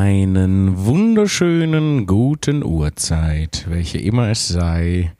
[0.00, 5.12] Einen wunderschönen guten Uhrzeit, welche immer es sei,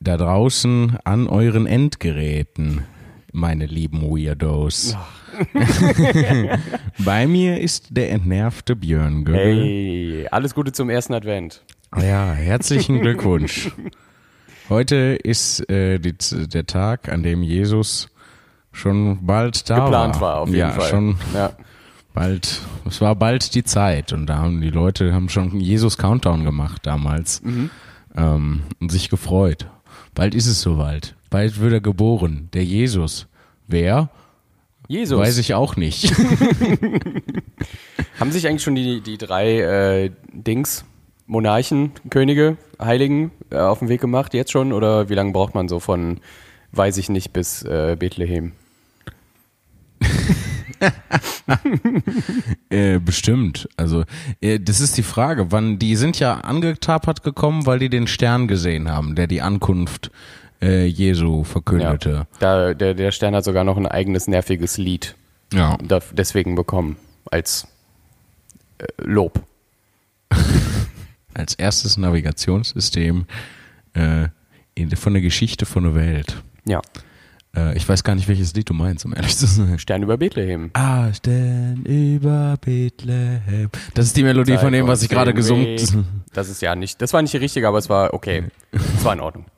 [0.00, 2.86] da draußen an euren Endgeräten,
[3.30, 4.96] meine lieben Weirdos.
[6.98, 9.62] Bei mir ist der entnervte Björn Göbel.
[9.62, 11.62] Hey, alles Gute zum ersten Advent.
[11.94, 13.70] Ja, herzlichen Glückwunsch.
[14.70, 16.14] Heute ist äh, die,
[16.48, 18.08] der Tag, an dem Jesus
[18.72, 20.88] schon bald da Geplant war, auf jeden ja, Fall.
[20.88, 21.52] Schon Ja.
[22.14, 26.44] Bald, es war bald die Zeit und da haben die Leute haben schon Jesus Countdown
[26.44, 27.70] gemacht damals Mhm.
[28.16, 29.66] ähm, und sich gefreut.
[30.14, 31.14] Bald ist es soweit.
[31.30, 33.26] Bald wird er geboren, der Jesus.
[33.68, 34.10] Wer?
[34.88, 35.18] Jesus.
[35.20, 36.12] Weiß ich auch nicht.
[38.18, 40.84] Haben sich eigentlich schon die, die drei äh, Dings,
[41.28, 44.72] Monarchen, Könige, Heiligen äh, auf den Weg gemacht, jetzt schon?
[44.72, 46.18] Oder wie lange braucht man so von,
[46.72, 48.50] weiß ich nicht, bis äh, Bethlehem?
[52.70, 53.68] Äh, bestimmt.
[53.76, 54.04] Also,
[54.40, 55.50] äh, das ist die Frage.
[55.50, 60.10] Wann, die sind ja angetapert gekommen, weil die den Stern gesehen haben, der die Ankunft
[60.62, 62.26] äh, Jesu verkündete.
[62.38, 65.16] Da, der, der Stern hat sogar noch ein eigenes nerviges Lied
[65.52, 65.76] Ja.
[65.82, 66.96] da, deswegen bekommen,
[67.30, 67.66] als
[68.78, 69.42] äh, Lob.
[71.32, 73.24] Als erstes Navigationssystem
[73.94, 74.28] äh,
[74.96, 76.42] von der Geschichte von der Welt.
[76.64, 76.82] Ja,
[77.56, 79.78] Äh, ich weiß gar nicht, welches Lied du meinst, um ehrlich zu sein.
[79.78, 80.70] Stern über Bethlehem.
[80.74, 83.70] Ah, Stern über Bethlehem.
[83.94, 86.04] Das ist die Melodie von dem, was ich gerade gesungen habe.
[86.32, 88.44] Das ist ja nicht, das war nicht die richtige, aber es war okay.
[88.72, 89.46] Es war in Ordnung.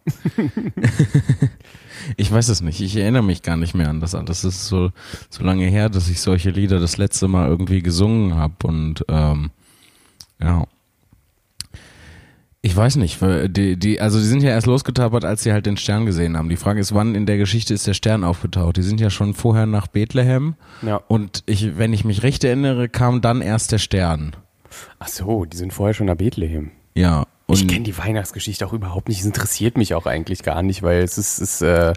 [2.16, 2.80] Ich weiß es nicht.
[2.80, 4.12] Ich erinnere mich gar nicht mehr an das.
[4.12, 4.90] Das ist so,
[5.30, 8.54] so lange her, dass ich solche Lieder das letzte Mal irgendwie gesungen habe.
[8.64, 9.50] Und ähm,
[10.40, 10.66] ja.
[12.64, 13.18] Ich weiß nicht.
[13.20, 16.48] Die, die, also die sind ja erst losgetapert, als sie halt den Stern gesehen haben.
[16.48, 18.76] Die Frage ist, wann in der Geschichte ist der Stern aufgetaucht?
[18.76, 20.54] Die sind ja schon vorher nach Bethlehem.
[20.80, 21.00] Ja.
[21.08, 24.36] Und ich, wenn ich mich recht erinnere, kam dann erst der Stern.
[25.00, 26.70] Ach so, die sind vorher schon nach Bethlehem.
[26.94, 27.24] Ja.
[27.46, 29.18] Und Ich kenne die Weihnachtsgeschichte auch überhaupt nicht.
[29.18, 31.90] Es interessiert mich auch eigentlich gar nicht, weil es ist, ist äh,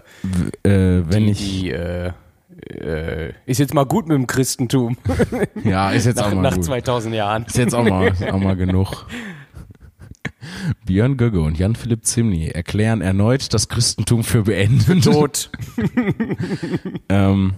[0.64, 1.60] äh, wenn die, ich.
[1.60, 2.12] die äh,
[2.68, 4.96] äh, ist jetzt mal gut mit dem Christentum
[5.64, 6.64] Ja, ist jetzt nach, auch mal nach gut.
[6.64, 7.44] 2000 Jahren.
[7.44, 9.06] Ist jetzt auch mal, auch mal genug.
[10.84, 15.04] Björn Gögge und Jan-Philipp Zimny erklären erneut das Christentum für beendet.
[15.04, 15.50] Tot.
[17.08, 17.54] Ähm,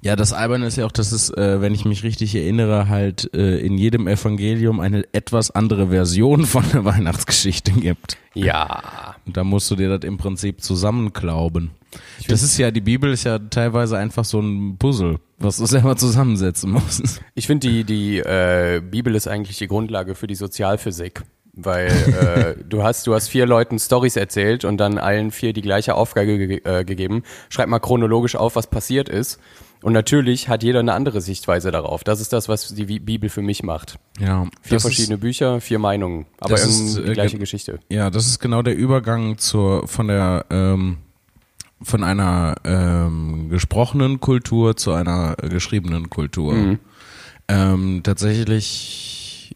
[0.00, 3.32] ja, das Alberne ist ja auch, dass es, äh, wenn ich mich richtig erinnere, halt
[3.34, 8.16] äh, in jedem Evangelium eine etwas andere Version von der Weihnachtsgeschichte gibt.
[8.34, 9.16] Ja.
[9.26, 11.70] Und da musst du dir das im Prinzip zusammenklauben.
[12.28, 15.96] Das ist ja, die Bibel ist ja teilweise einfach so ein Puzzle, was du selber
[15.96, 17.20] zusammensetzen musst.
[17.34, 21.22] Ich finde, die, die äh, Bibel ist eigentlich die Grundlage für die Sozialphysik.
[21.58, 21.86] Weil
[22.58, 25.94] äh, du hast du hast vier Leuten Stories erzählt und dann allen vier die gleiche
[25.94, 27.22] Aufgabe ge äh, gegeben.
[27.48, 29.40] Schreib mal chronologisch auf, was passiert ist.
[29.82, 32.02] Und natürlich hat jeder eine andere Sichtweise darauf.
[32.02, 33.98] Das ist das, was die Bi- Bibel für mich macht.
[34.18, 37.78] Ja, Vier verschiedene Bücher, vier Meinungen, aber ist, die äh, gleiche ge- Geschichte.
[37.88, 40.98] Ja, das ist genau der Übergang zur von der ähm,
[41.82, 46.54] von einer ähm, gesprochenen Kultur zu einer geschriebenen Kultur.
[46.54, 46.78] Mhm.
[47.48, 49.54] Ähm, tatsächlich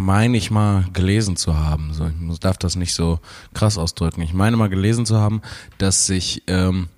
[0.00, 1.92] meine ich mal gelesen zu haben.
[1.92, 3.20] So, ich darf das nicht so
[3.54, 4.20] krass ausdrücken.
[4.22, 5.42] Ich meine mal gelesen zu haben,
[5.78, 6.88] dass sich ähm,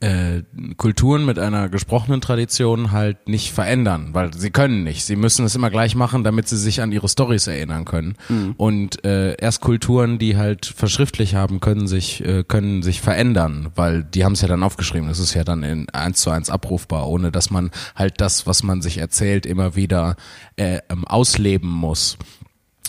[0.00, 0.42] äh,
[0.76, 5.04] Kulturen mit einer gesprochenen Tradition halt nicht verändern, weil sie können nicht.
[5.04, 8.16] Sie müssen es immer gleich machen, damit sie sich an ihre Stories erinnern können.
[8.56, 14.04] Und äh, erst Kulturen, die halt verschriftlich haben, können sich äh, können sich verändern, weil
[14.04, 15.08] die haben es ja dann aufgeschrieben.
[15.08, 18.62] Das ist ja dann in eins zu eins abrufbar, ohne dass man halt das, was
[18.62, 20.16] man sich erzählt, immer wieder
[20.56, 22.18] äh, ähm, ausleben muss.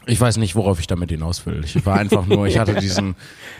[0.08, 1.62] Ich weiß nicht, worauf ich damit hinaus will.
[1.64, 3.16] Ich war einfach nur, ich hatte diesen,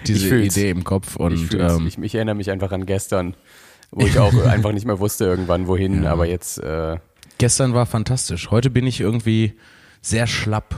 [0.06, 0.36] diese.
[0.38, 1.74] Idee im Kopf Ich, und fühl's.
[1.78, 3.36] ähm, ich, ich erinnere mich einfach an gestern,
[3.92, 6.98] wo ich auch einfach nicht mehr wusste irgendwann wohin, aber jetzt äh,
[7.38, 8.50] Gestern war fantastisch.
[8.50, 9.54] Heute bin ich irgendwie
[10.02, 10.74] sehr schlapp.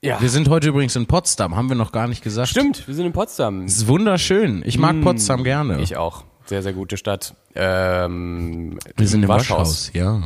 [0.00, 0.20] ja.
[0.22, 2.48] Wir sind heute übrigens in Potsdam, haben wir noch gar nicht gesagt.
[2.48, 3.64] Stimmt, wir sind in Potsdam.
[3.64, 4.62] Es ist wunderschön.
[4.64, 5.80] Ich mag Potsdam gerne.
[5.82, 6.24] Ich auch.
[6.52, 7.34] Sehr, sehr gute Stadt.
[7.54, 9.90] Ähm, wir sind im Waschhaus.
[9.94, 10.20] Ja.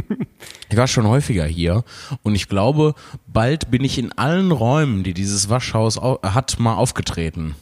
[0.68, 1.82] ich war schon häufiger hier
[2.22, 2.94] und ich glaube,
[3.26, 7.56] bald bin ich in allen Räumen, die dieses Waschhaus au- hat, mal aufgetreten.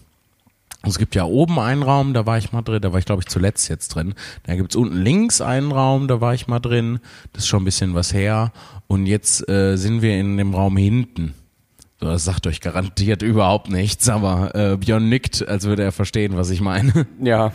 [0.83, 3.23] Es gibt ja oben einen Raum, da war ich mal drin, da war ich glaube
[3.23, 4.13] ich zuletzt jetzt drin.
[4.43, 7.01] Da gibt's unten links einen Raum, da war ich mal drin.
[7.33, 8.53] Das ist schon ein bisschen was her.
[8.87, 11.33] Und jetzt äh, sind wir in dem Raum hinten.
[12.13, 16.51] Das sagt euch garantiert überhaupt nichts, aber äh, Björn nickt, als würde er verstehen, was
[16.51, 17.07] ich meine.
[17.23, 17.53] Ja.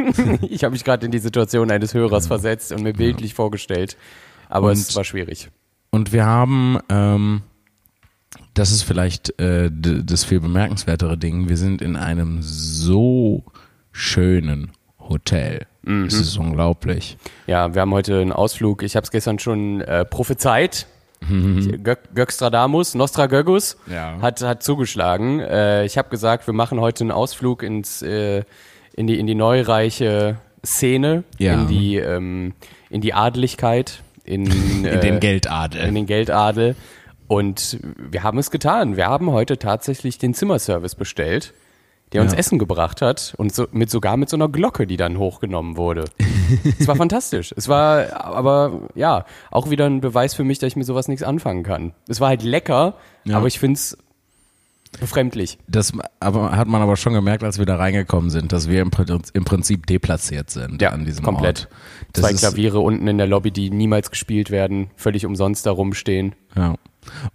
[0.48, 3.96] ich habe mich gerade in die Situation eines Hörers versetzt und mir bildlich vorgestellt.
[4.48, 5.50] Aber Und- es war schwierig.
[5.90, 7.42] Und wir haben, ähm,
[8.54, 13.44] das ist vielleicht äh, das viel bemerkenswertere Ding, wir sind in einem so
[13.92, 15.66] schönen Hotel.
[16.06, 17.18] Es ist unglaublich.
[17.48, 18.84] Ja, wir haben heute einen Ausflug.
[18.84, 20.86] Ich habe es gestern schon äh, prophezeit.
[21.82, 24.18] Gö Gökstradamus, Nostragögus Ja.
[24.20, 25.40] hat, hat zugeschlagen.
[25.40, 28.42] Äh, ich habe gesagt, wir machen heute einen Ausflug ins, äh,
[28.94, 31.54] in, die, in die neureiche Szene, Ja.
[31.54, 32.54] in, die, ähm,
[32.90, 35.82] in die Adeligkeit, in, In äh, den Geldadel.
[35.86, 36.76] in den Geldadel.
[37.28, 37.78] Und
[38.10, 38.96] wir haben es getan.
[38.96, 41.54] Wir haben heute tatsächlich den Zimmerservice bestellt,
[42.12, 42.38] der uns Ja.
[42.38, 46.04] Essen gebracht hat und so, mit, sogar mit so einer Glocke, die dann hochgenommen wurde.
[46.78, 47.52] es war fantastisch.
[47.56, 51.22] Es war aber, ja, auch wieder ein Beweis für mich, dass ich mit sowas nichts
[51.22, 51.92] anfangen kann.
[52.08, 52.94] Es war halt lecker,
[53.24, 53.36] Ja.
[53.38, 53.96] aber ich finde es
[55.00, 55.58] befremdlich.
[55.68, 58.90] Das aber, hat man aber schon gemerkt, als wir da reingekommen sind, dass wir im,
[59.32, 61.60] im Prinzip deplatziert sind Ja, an diesem komplett.
[61.60, 61.68] Ort.
[62.12, 66.34] Das Zwei Klaviere unten in der Lobby, die niemals gespielt werden, völlig umsonst da rumstehen.
[66.54, 66.74] Ja.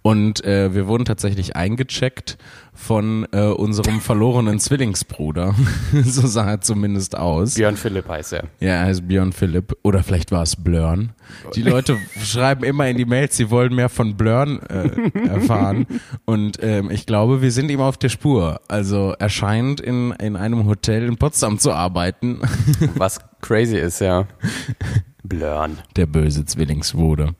[0.02, 2.38] Und äh, wir wurden tatsächlich eingecheckt
[2.72, 5.54] von äh, unserem verlorenen Zwillingsbruder.
[6.04, 7.54] so sah er zumindest aus.
[7.54, 8.44] Björn Philipp heißt er.
[8.60, 9.76] Ja, er heißt Björn Philipp.
[9.82, 11.10] Oder vielleicht war es Blörn.
[11.54, 15.86] Die Leute schreiben immer in die Mails, sie wollen mehr von Blörn äh, erfahren.
[16.24, 18.60] Und ähm, ich glaube, wir sind ihm auf der Spur.
[18.68, 22.40] Also er scheint in, in einem Hotel in Potsdam zu arbeiten.
[22.94, 24.26] Was crazy ist, ja.
[25.28, 25.78] Blurn.
[25.96, 27.34] Der böse Zwillingsbruder.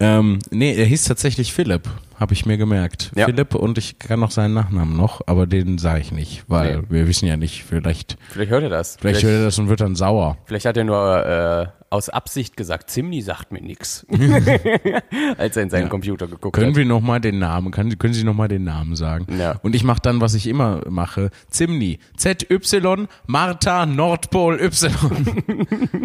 [0.00, 1.88] Ähm, nee, er hieß tatsächlich Philipp,
[2.18, 3.12] habe ich mir gemerkt.
[3.14, 3.26] Ja.
[3.26, 6.82] Philipp und ich kann noch seinen Nachnamen noch, aber den sage ich nicht, weil Nee.
[6.88, 8.96] wir wissen ja nicht, vielleicht, Vielleicht hört er das.
[9.00, 10.36] vielleicht hört er das und wird dann sauer.
[10.46, 14.04] Vielleicht hat er nur äh, aus Absicht gesagt, Zimni sagt mir nix.
[15.38, 16.76] Als er in seinen Computer geguckt Können hat.
[16.76, 19.26] wir noch mal den Namen, kann, können Sie noch mal den Namen sagen?
[19.38, 19.52] Ja.
[19.62, 24.92] Und ich mache dann, was ich immer mache, Zimni, Z-Y, Martha, Nordpol, Y.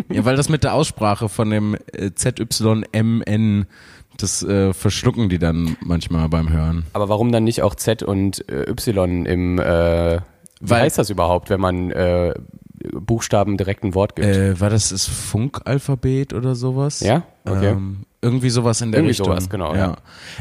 [0.09, 3.65] ja, weil das mit der Aussprache von dem äh, Z-Y-M-N,
[4.17, 6.85] das äh, verschlucken die dann manchmal beim Hören.
[6.93, 10.19] Aber warum dann nicht auch Z und äh, Y im, äh, wie
[10.61, 12.33] Weil- heißt das überhaupt, wenn man äh,
[12.93, 14.27] Buchstaben direkt ein Wort gibt?
[14.27, 16.99] Äh, war das das Funkalphabet oder sowas?
[16.99, 17.23] Ja?
[17.45, 17.69] Okay.
[17.71, 19.25] Ähm, irgendwie sowas in der Irgendwie Richtung.
[19.27, 19.95] sowas, genau, Ja, ja.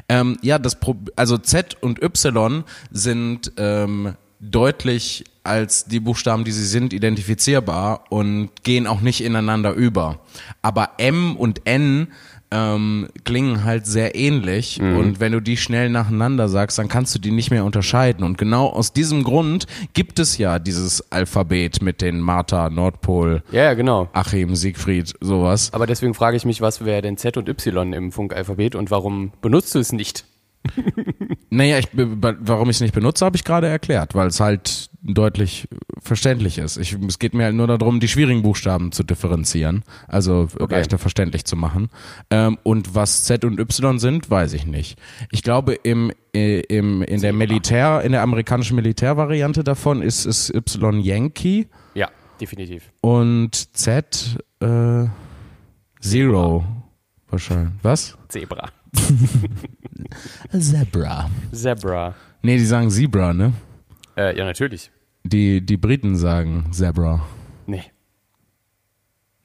[0.08, 6.52] ähm, ja das Pro also Z und Y sind ähm, deutlich als die Buchstaben, die
[6.52, 10.20] sie sind, identifizierbar und gehen auch nicht ineinander über.
[10.62, 12.08] Aber M und N
[12.52, 14.96] ähm, klingen halt sehr ähnlich Mhm.
[14.96, 18.24] und wenn du die schnell nacheinander sagst, dann kannst du die nicht mehr unterscheiden.
[18.24, 23.64] Und genau aus diesem Grund gibt es ja dieses Alphabet mit den Martha, Nordpol, ja,
[23.64, 24.08] ja, genau.
[24.12, 25.70] Achim, Siegfried, sowas.
[25.72, 29.32] Aber deswegen frage ich mich, was wäre denn Z und Y im Funkalphabet und warum
[29.40, 30.24] benutzt du es nicht?
[31.50, 35.68] Naja, ich, warum ich es nicht benutze, habe ich gerade erklärt, weil es halt deutlich
[36.00, 36.76] verständlich ist.
[36.78, 41.44] Ich, es geht mir halt nur darum, die schwierigen Buchstaben zu differenzieren, also leichter verständlich
[41.44, 41.90] zu machen.
[42.30, 44.98] Ähm, und was Z und Y sind, weiß ich nicht.
[45.30, 50.48] Ich glaube, im, äh, im, in der Militär, in der amerikanischen Militärvariante davon ist es
[50.54, 52.08] Y Yankee Ja,
[52.40, 52.90] definitiv.
[53.00, 55.06] und Z äh,
[56.00, 56.64] Zero
[57.28, 57.72] wahrscheinlich.
[57.82, 58.16] Was?
[58.28, 58.70] Zebra.
[60.58, 61.30] Zebra.
[61.52, 62.14] Zebra.
[62.42, 63.52] Nee, die sagen Zebra, ne?
[64.16, 64.90] Äh, ja, natürlich.
[65.24, 67.24] Die, die Briten sagen Zebra.
[67.66, 67.84] Nee.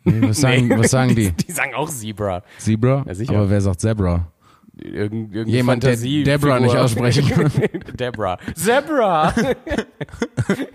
[0.03, 1.31] Nee, was, sagen, was sagen die?
[1.47, 2.43] Die sagen auch Zebra.
[2.57, 3.03] Zebra?
[3.07, 3.35] Ja, sicher.
[3.35, 4.31] Aber wer sagt Zebra?
[4.79, 7.51] Irgend, Jemand, der Fantasie Debra nicht aussprechen kann.
[7.95, 8.37] Debra.
[8.53, 9.33] Zebra.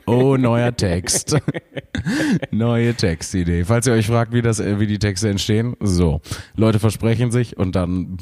[0.06, 1.38] Oh, neuer Text.
[2.50, 3.64] Neue Textidee.
[3.64, 6.20] Falls ihr euch fragt, wie, das, äh, wie die Texte entstehen, so.
[6.56, 8.18] Leute versprechen sich und dann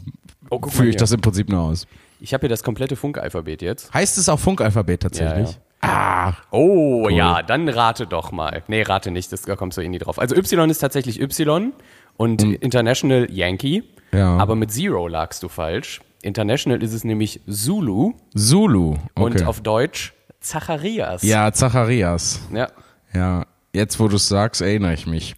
[0.50, 1.86] Oh, führe ich das im Prinzip nur aus.
[2.20, 3.92] Ich habe hier das komplette Funkalphabet jetzt.
[3.94, 5.58] Heißt es auch Funkalphabet tatsächlich?
[5.80, 8.62] Ah, Oh, ja, dann rate doch mal.
[8.68, 10.18] Nee, rate nicht, das, da kommst du eh nie drauf.
[10.18, 11.72] Also Y ist tatsächlich Y
[12.18, 13.84] und International Yankee.
[14.12, 14.36] Ja.
[14.36, 16.02] Aber mit Zero lagst du falsch.
[16.22, 18.90] International ist es nämlich Zulu Zulu.
[18.90, 19.00] Okay.
[19.14, 21.22] und auf Deutsch Zacharias.
[21.22, 22.40] ja, Zacharias.
[22.52, 22.68] ja.
[23.14, 25.34] Ja, jetzt wo du es sagst, erinnere ich mich.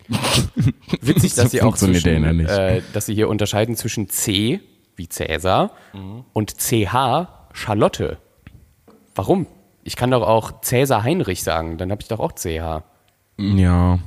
[1.01, 4.61] Witzig, dass sie auch zwischen, äh, dass sie hier unterscheiden zwischen C,
[4.97, 6.25] wie Cäsar, Mhm.
[6.33, 8.19] und CH, Charlotte.
[9.15, 9.47] Warum?
[9.85, 12.83] Ich kann doch auch Cäsar Heinrich sagen, dann habe ich doch auch CH.
[13.39, 13.99] Ja,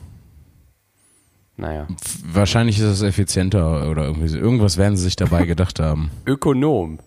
[1.58, 1.88] Naja.
[2.26, 4.38] wahrscheinlich ist es effizienter oder irgendwie so.
[4.38, 6.12] Irgendwas werden sie sich dabei gedacht haben.
[6.26, 7.00] Ökonom.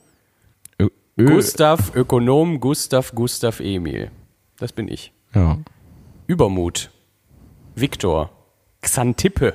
[0.80, 4.11] Ö Ö Gustav, Ökonom, Gustav, Gustav Emil.
[4.58, 5.12] Das bin ich.
[5.35, 5.58] ja.
[6.26, 6.90] Übermut.
[7.75, 8.30] Viktor.
[8.82, 9.54] Xantippe.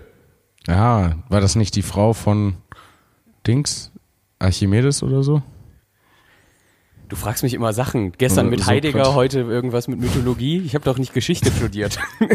[0.68, 2.56] Ja, war das nicht die Frau von
[3.46, 3.92] Dings?
[4.44, 5.42] Archimedes oder so?
[7.10, 8.14] Du fragst mich immer Sachen.
[8.14, 10.64] Gestern mit so Heidegger, heute irgendwas mit Mythologie.
[10.66, 12.00] Ich habe doch nicht Geschichte studiert.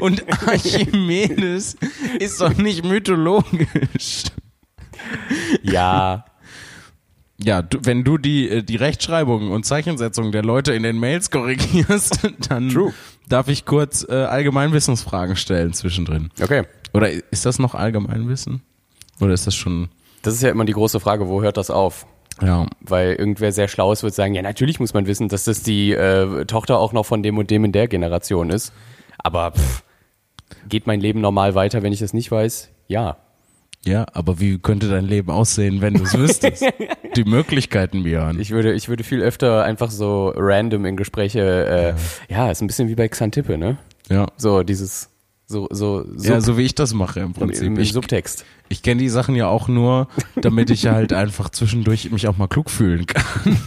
[0.00, 1.76] Und Archimedes
[2.18, 4.24] ist doch nicht mythologisch.
[5.62, 6.24] ja.
[7.42, 11.30] Ja, du, wenn du die, äh, die Rechtschreibung und Zeichensetzung der Leute in den Mails
[11.30, 12.18] korrigierst,
[12.50, 12.92] dann True.
[13.28, 16.30] darf ich kurz äh, Allgemeinwissensfragen stellen zwischendrin.
[16.42, 16.64] Okay.
[16.92, 18.62] Oder ist das noch Allgemeinwissen?
[19.20, 19.88] Oder ist das schon,
[20.22, 22.06] Das ist ja immer die große Frage, wo hört das auf?
[22.42, 25.92] ja, Weil irgendwer sehr Schlaues wird sagen, ja, natürlich muss man wissen, dass das die
[25.92, 28.72] äh, Tochter auch noch von dem und dem in der Generation ist.
[29.18, 29.82] Aber pff,
[30.68, 32.70] geht mein Leben normal weiter, wenn ich das nicht weiß?
[32.88, 33.18] Ja.
[33.84, 36.64] ja, aber wie könnte dein Leben aussehen, wenn du es wüsstest?
[37.16, 38.40] die Möglichkeiten, Björn.
[38.40, 41.94] Ich würde, ich würde viel öfter einfach so random in Gespräche,
[42.28, 43.76] äh, ja, ist ein bisschen wie bei Xantippe, ne?
[44.08, 44.26] Ja.
[44.36, 45.10] So dieses,
[45.50, 47.66] so, so, Sub, ja, so wie ich das mache im im, Prinzip.
[47.66, 48.44] im Ich, Subtext.
[48.68, 50.06] ich kenne die Sachen ja auch nur,
[50.40, 53.58] damit ich halt einfach zwischendurch mich auch mal klug fühlen kann.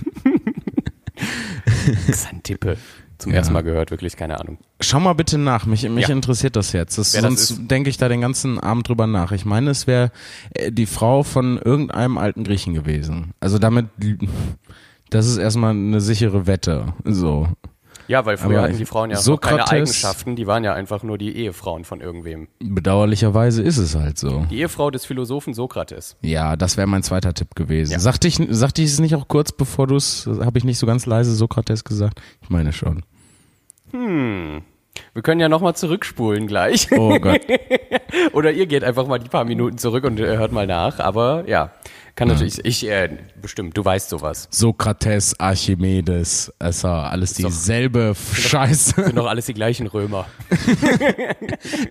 [2.10, 2.78] Xantippe.
[3.18, 3.38] Zum Ja.
[3.40, 4.58] ersten Mal gehört, wirklich, keine Ahnung.
[4.82, 6.13] Schau mal bitte nach, mich, mich Ja.
[6.16, 6.98] interessiert das jetzt.
[6.98, 9.32] Das, das sonst denke ich da den ganzen Abend drüber nach.
[9.32, 10.12] Ich meine, es wäre
[10.54, 13.32] äh, die Frau von irgendeinem alten Griechen gewesen.
[13.40, 13.88] Also damit,
[15.10, 16.94] das ist erstmal eine sichere Wette.
[17.06, 17.48] So.
[18.13, 20.75] Ja, weil früher Aber hatten die Frauen ja noch keine Sokrates- Eigenschaften, die waren ja
[20.75, 22.48] einfach nur die Ehefrauen von irgendwem.
[22.60, 24.46] Bedauerlicherweise ist es halt so.
[24.51, 26.15] Die Ehefrau des Philosophen Sokrates.
[26.22, 27.91] Ja, das wäre mein zweiter Tipp gewesen.
[27.93, 27.98] Ja.
[27.98, 30.86] Sagte, ich, sagte ich es nicht auch kurz bevor du es, habe ich nicht so
[30.86, 32.22] ganz leise Sokrates gesagt?
[32.43, 33.01] Ich meine schon.
[33.91, 36.88] Wir können ja nochmal zurückspulen gleich.
[36.91, 37.41] Oh Gott.
[38.34, 41.00] Oder ihr geht einfach mal die paar Minuten zurück und äh, hört mal nach.
[41.00, 41.72] Aber ja,
[42.15, 44.48] kann natürlich, ich, äh, bestimmt, du weißt sowas.
[44.51, 49.05] Sokrates, Archimedes, es war alles dieselbe Scheiße.
[49.05, 50.27] Sind doch alles die gleichen Römer.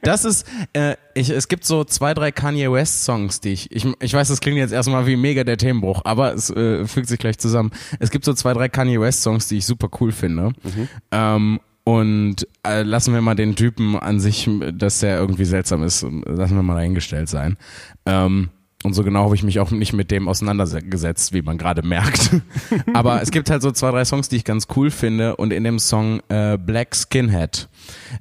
[0.02, 3.86] Das ist, äh, ich, es gibt so zwei, drei Kanye West Songs, die ich, ich,
[4.00, 7.18] ich weiß, das klingt jetzt erstmal wie mega der Themenbruch, aber es äh, fügt sich
[7.18, 7.70] gleich zusammen.
[7.98, 10.52] Es gibt so zwei, drei Kanye West Songs, die ich super cool finde.
[11.10, 16.02] Ähm, und äh, lassen wir mal den Typen an sich, dass der irgendwie seltsam ist,
[16.02, 17.56] lassen wir mal dahingestellt sein.
[18.06, 18.50] Ähm,
[18.82, 22.30] und so genau habe ich mich auch nicht mit dem auseinandergesetzt, wie man gerade merkt.
[22.94, 25.36] Aber es gibt halt so zwei, drei Songs, die ich ganz cool finde.
[25.36, 27.68] Und in dem Song äh, Black Skinhead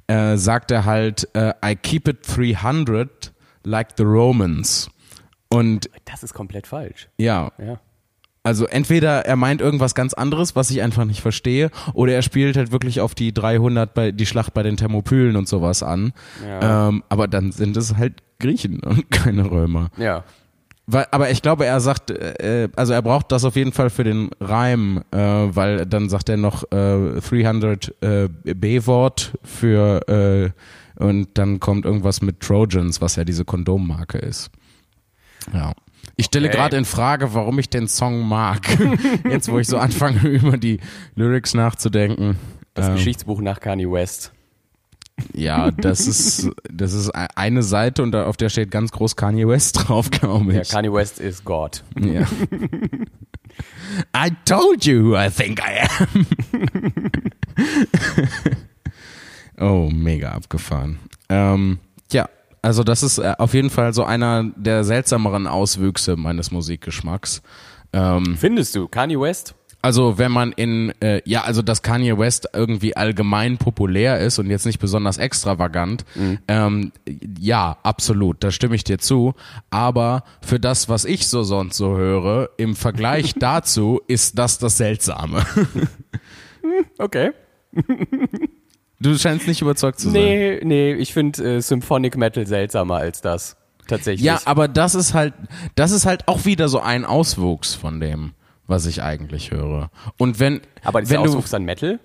[0.06, 3.32] äh, sagt er halt, äh, I keep it 300
[3.64, 4.88] like the Romans.
[5.48, 7.08] Und Das ist komplett falsch.
[7.18, 7.78] ja, Ja.
[8.42, 12.56] also entweder er meint irgendwas ganz anderes, was ich einfach nicht verstehe, oder er spielt
[12.56, 16.12] halt wirklich auf die 300 bei die Schlacht bei den Thermopylen und sowas an.
[16.46, 16.88] Ja.
[16.88, 19.90] Ähm, aber dann sind es halt Griechen und keine Römer.
[19.98, 20.24] Ja.
[20.86, 24.02] Weil, aber ich glaube, er sagt, äh, also er braucht das auf jeden Fall für
[24.04, 30.52] den Reim, äh, weil dann sagt er noch äh, 300 äh, B-Wort für
[30.98, 34.50] äh, und dann kommt irgendwas mit Trojans, was ja diese Kondommarke ist.
[35.52, 35.72] Ja.
[36.16, 36.56] Ich stelle Okay.
[36.56, 38.60] gerade in Frage, warum ich den Song mag.
[39.30, 40.80] Jetzt, wo ich so anfange, über die
[41.14, 42.36] Lyrics nachzudenken.
[42.74, 44.32] Das Ähm, Geschichtsbuch nach Kanye West.
[45.34, 49.46] Ja, das ist, das ist e- eine Seite und auf der steht ganz groß Kanye
[49.48, 50.68] West drauf, glaube Ja, ich.
[50.70, 51.84] Kanye West ist Gott.
[51.98, 52.22] Ja.
[54.16, 56.26] I told you who I think I am.
[59.60, 60.98] oh, mega abgefahren.
[61.28, 61.78] Ähm,
[62.10, 62.28] ja,
[62.62, 67.42] also das ist äh, auf jeden Fall so einer der seltsameren Auswüchse meines Musikgeschmacks.
[67.92, 69.54] Ähm, Findest du Kanye West?
[69.82, 74.48] Also wenn man in, äh, ja, also dass Kanye West irgendwie allgemein populär ist und
[74.48, 76.04] jetzt nicht besonders extravagant,
[76.48, 76.92] ähm,
[77.38, 79.34] ja, absolut, da stimme ich dir zu.
[79.70, 84.76] Aber für das, was ich so sonst so höre, im Vergleich dazu ist das das
[84.76, 85.44] Seltsame.
[86.98, 87.32] Okay.
[89.00, 90.22] Du scheinst nicht überzeugt zu sein.
[90.22, 93.56] Nee, nee, ich finde äh, Symphonic Metal seltsamer als das.
[93.88, 94.24] Tatsächlich.
[94.24, 95.34] Ja, aber das ist halt,
[95.74, 98.32] das ist halt auch wieder so ein Auswuchs von dem,
[98.72, 99.90] was ich eigentlich höre.
[100.16, 102.00] Und wenn, aber wenn du, Auswuchs an Metal?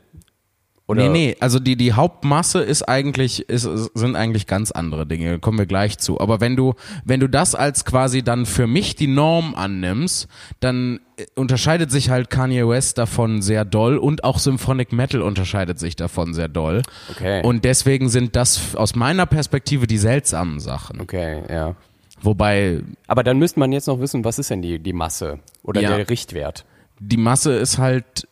[0.89, 1.03] Oder?
[1.03, 5.57] Nee, nee, also die, die Hauptmasse ist eigentlich, ist, sind eigentlich ganz andere Dinge, kommen
[5.57, 6.21] wir gleich zu.
[6.21, 10.29] Aber wenn du, wenn du das als quasi dann für mich die Norm annimmst,
[10.62, 15.77] dann äh, unterscheidet sich halt Kanye West davon sehr doll und auch Symphonic Metal unterscheidet
[15.77, 16.83] sich davon sehr doll.
[17.12, 17.41] Okay.
[17.43, 21.01] Und deswegen sind das aus meiner Perspektive die seltsamen Sachen.
[21.01, 21.75] Okay, ja.
[22.21, 25.81] Wobei Aber dann müsste man jetzt noch wissen, was ist denn die, die Masse oder
[25.81, 25.95] Ja.
[25.95, 26.65] der Richtwert?
[27.00, 28.27] die Masse ist halt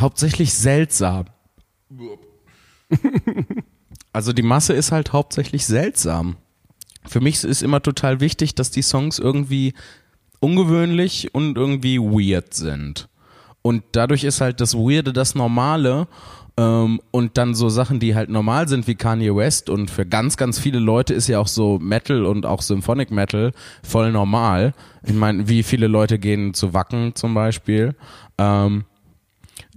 [0.00, 1.26] hauptsächlich seltsam.
[4.12, 6.36] Also die Masse ist halt hauptsächlich seltsam.
[7.04, 9.74] Für mich ist immer total wichtig, dass die Songs irgendwie
[10.38, 13.08] ungewöhnlich und irgendwie weird sind.
[13.62, 16.06] Und dadurch ist halt das Weirde das Normale.
[16.56, 20.36] Ähm, und dann so Sachen, die halt normal sind wie Kanye West und für ganz,
[20.36, 24.72] ganz viele Leute ist ja auch so Metal und auch Symphonic Metal voll normal.
[25.04, 27.96] Ich meine, wie viele Leute gehen zu Wacken zum Beispiel.
[28.38, 28.84] Ähm,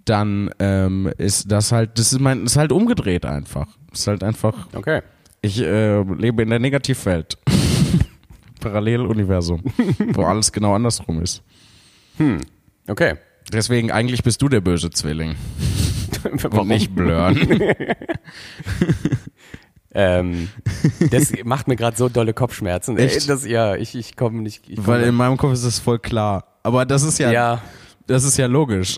[0.06, 3.68] dann ähm, ist das halt, das ist mein, ist halt umgedreht einfach.
[3.92, 5.02] Ist halt einfach, Okay.
[5.42, 7.38] ich äh, lebe in der Negativwelt.
[8.62, 9.64] Paralleluniversum,
[10.14, 11.42] wo alles genau andersrum ist.
[12.88, 13.16] Okay.
[13.52, 15.36] Deswegen, eigentlich bist du der böse Zwilling
[16.24, 16.68] Warum?
[16.68, 17.38] nicht Blurn.
[19.94, 20.50] Ähm,
[21.10, 22.98] das macht mir gerade so dolle Kopfschmerzen.
[22.98, 23.28] Echt?
[23.28, 24.70] Das, ja, ich, ich komme nicht.
[24.70, 26.44] Ich komm Weil in meinem Kopf ist das voll klar.
[26.62, 27.62] Aber das ist ja, ja,
[28.06, 28.98] das ist ja logisch.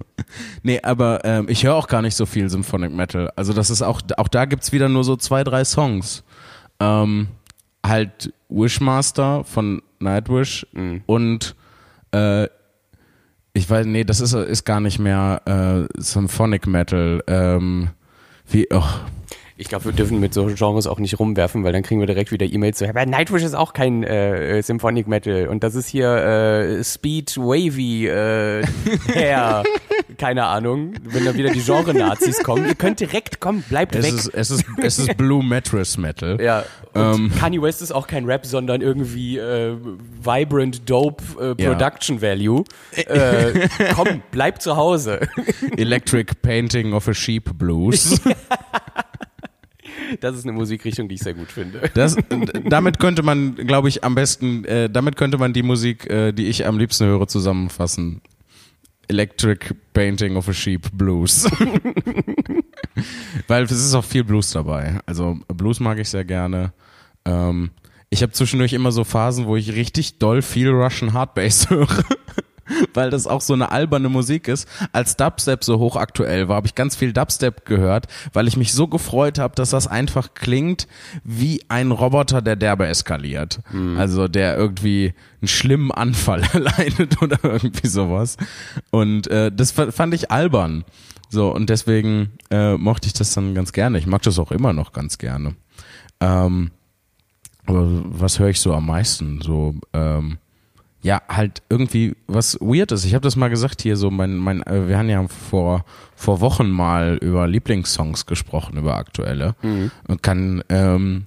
[0.62, 3.32] nee, aber ähm, ich höre auch gar nicht so viel Symphonic Metal.
[3.34, 6.22] Also das ist auch, auch da gibt's wieder nur so zwei, drei Songs.
[6.78, 7.28] Ähm,
[7.84, 10.66] halt Wishmaster von Nightwish
[11.06, 11.56] und
[12.12, 12.46] äh,
[13.58, 17.22] ich weiß, nee, das ist, ist gar nicht mehr äh, Symphonic Metal.
[17.26, 17.90] Ähm,
[18.50, 18.82] wie, oh,
[19.56, 22.30] ich glaube, wir dürfen mit so Genres auch nicht rumwerfen, weil dann kriegen wir direkt
[22.30, 26.08] wieder E-Mails so, aber Nightwish ist auch kein äh, Symphonic Metal und das ist hier
[26.08, 28.64] äh, Speed Wavy äh,
[29.12, 29.64] Hair.
[30.18, 32.66] Keine Ahnung, wenn da wieder die Genre-Nazis kommen.
[32.66, 34.14] Ihr könnt direkt kommen, bleibt es weg.
[34.14, 36.40] ist, es ist, es ist Blue Mattress Metal.
[36.40, 37.32] Ja, und Ähm.
[37.38, 39.76] Kanye West ist auch kein Rap, sondern irgendwie äh,
[40.22, 41.22] vibrant, dope
[41.58, 41.70] äh, Ja.
[41.72, 42.64] Production Value.
[42.96, 45.20] Äh, komm, bleib zu Hause.
[45.76, 48.20] Electric Painting of a Sheep Blues.
[50.20, 51.82] Das ist eine Musikrichtung, die ich sehr gut finde.
[51.92, 52.16] Das,
[52.64, 56.46] damit könnte man, glaube ich, am besten, äh, damit könnte man die Musik, äh, die
[56.46, 58.22] ich am liebsten höre, zusammenfassen.
[59.08, 61.44] Electric Painting of a Sheep Blues.
[63.48, 65.00] Weil es ist auch viel Blues dabei.
[65.06, 66.72] Also Blues mag ich sehr gerne.
[67.24, 67.70] Ähm,
[68.10, 72.04] ich habe zwischendurch immer so Phasen, wo ich richtig doll viel Russian Hardbass höre.
[72.94, 74.68] Weil das auch so eine alberne Musik ist.
[74.92, 78.86] Als Dubstep so hochaktuell war, habe ich ganz viel Dubstep gehört, weil ich mich so
[78.88, 80.86] gefreut habe, dass das einfach klingt
[81.24, 83.60] wie ein Roboter, der derbe eskaliert.
[83.96, 88.36] Also der irgendwie einen schlimmen Anfall erleidet oder irgendwie sowas.
[88.90, 90.84] Und äh, das fa- fand ich albern.
[91.30, 93.98] So, und deswegen äh, mochte ich das dann ganz gerne.
[93.98, 95.54] Ich mag das auch immer noch ganz gerne.
[96.20, 96.70] Ähm,
[97.66, 99.40] aber was höre ich so am meisten?
[99.42, 100.38] So, ähm,
[101.00, 103.04] ja, halt irgendwie was Weirdes.
[103.04, 106.40] Ich habe das mal gesagt hier, so mein, mein, äh, wir haben ja vor, vor
[106.40, 109.54] Wochen mal über Lieblingssongs gesprochen, über aktuelle.
[110.08, 111.24] Und kann ähm,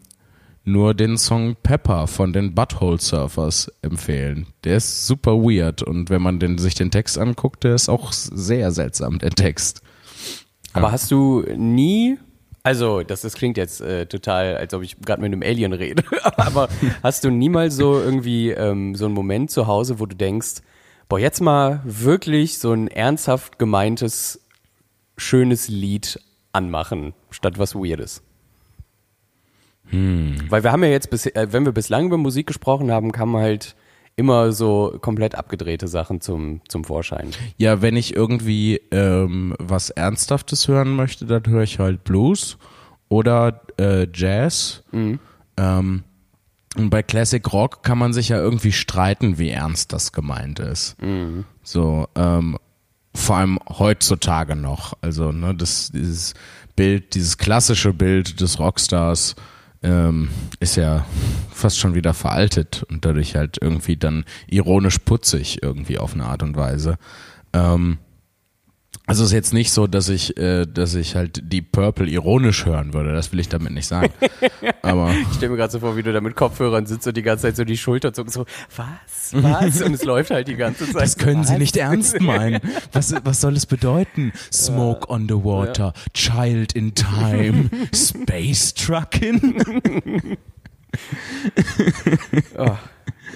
[0.63, 4.48] nur den Song Pepper von den Butthole Surfers empfehlen.
[4.63, 8.12] Der ist super weird und wenn man den, sich den Text anguckt, der ist auch
[8.12, 9.81] sehr seltsam, der Text.
[10.74, 12.18] Aber hast du nie,
[12.64, 16.04] also das, das klingt jetzt äh, total, als ob ich gerade mit einem Alien rede,
[16.38, 16.70] aber
[17.04, 20.62] hast du nie mal so irgendwie ähm, so einen Moment zu Hause, wo du denkst,
[21.10, 24.46] boah, jetzt mal wirklich so ein ernsthaft gemeintes,
[25.18, 26.20] schönes Lied
[26.54, 28.22] anmachen, statt was Weirdes?
[30.50, 33.36] Weil wir haben ja jetzt, bis, äh, wenn wir bislang über Musik gesprochen haben, kamen
[33.36, 33.76] halt
[34.16, 37.32] immer so komplett abgedrehte Sachen zum, zum Vorschein.
[37.58, 42.58] Ja, wenn ich irgendwie ähm, was Ernsthaftes hören möchte, dann höre ich halt Blues
[43.10, 44.84] oder äh, Jazz.
[45.58, 46.04] Ähm,
[46.78, 50.96] und bei Classic Rock kann man sich ja irgendwie streiten, wie ernst das gemeint ist.
[51.64, 52.58] So, ähm,
[53.14, 54.94] vor allem heutzutage noch.
[55.02, 56.34] Also, ne, das, dieses
[56.78, 59.36] Bild, dieses klassische Bild des Rockstars
[59.83, 61.05] ähm, ist ja
[61.51, 66.44] fast schon wieder veraltet und dadurch halt irgendwie dann ironisch putzig irgendwie auf eine Art
[66.44, 66.98] und Weise.
[67.53, 67.98] Ähm,
[69.07, 72.94] also ist jetzt nicht so, dass ich, äh, dass ich halt die Purple ironisch hören
[72.94, 73.14] würde.
[73.14, 74.14] Das will ich damit nicht sagen.
[74.83, 77.22] Aber Ich stelle mir gerade so vor, wie du da mit Kopfhörern sitzt und die
[77.22, 79.81] ganze Zeit so die Schulter zuckst, so, was, was?
[79.81, 81.01] Und es läuft halt die ganze Zeit.
[81.01, 81.59] Das können Sie Was?
[81.59, 82.61] nicht ernst meinen.
[82.94, 84.31] Was, was soll es bedeuten?
[84.51, 90.37] Smoke on the water, Child in Time, Space Trucking.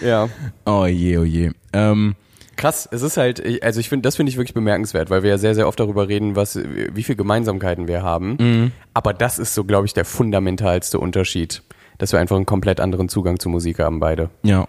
[0.02, 0.30] Ja.
[0.66, 1.52] Oh je, oh je.
[1.74, 2.16] Ähm,
[2.56, 5.38] Krass, es ist halt, also ich finde, das finde ich wirklich bemerkenswert, weil wir ja
[5.38, 8.38] sehr, sehr oft darüber reden, was, wie viele Gemeinsamkeiten wir haben.
[8.40, 8.72] Mhm.
[8.94, 11.64] Aber das ist so, glaube ich, der fundamentalste Unterschied,
[11.98, 14.30] dass wir einfach einen komplett anderen Zugang zu Musik haben, beide.
[14.44, 14.68] ja.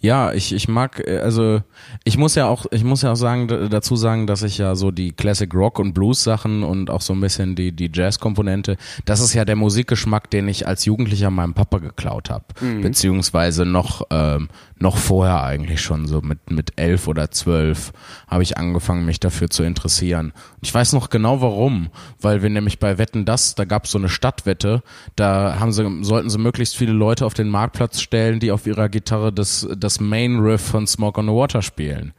[0.00, 1.60] Ja, ich, ich mag, äh, also
[2.04, 4.90] ich muss ja auch, ich muss ja auch sagen, dazu sagen, dass ich ja so
[4.90, 9.20] die Classic Rock und Blues Sachen und auch so ein bisschen die, die Jazz-Komponente, das
[9.20, 12.44] ist ja der Musikgeschmack, den ich als Jugendlicher meinem Papa geklaut habe.
[12.82, 17.92] Beziehungsweise noch, ähm, noch vorher eigentlich schon, so mit, mit elf oder zwölf
[18.28, 20.32] habe ich angefangen, mich dafür zu interessieren.
[20.60, 21.88] Ich weiß noch genau warum,
[22.20, 24.82] weil wir nämlich bei Wetten das, da gab es so eine Stadtwette,
[25.16, 28.88] da haben sie, sollten sie möglichst viele Leute auf den Marktplatz stellen, die auf ihrer
[28.88, 32.12] Gitarre das, das Main Riff von Smoke on the Water spielen.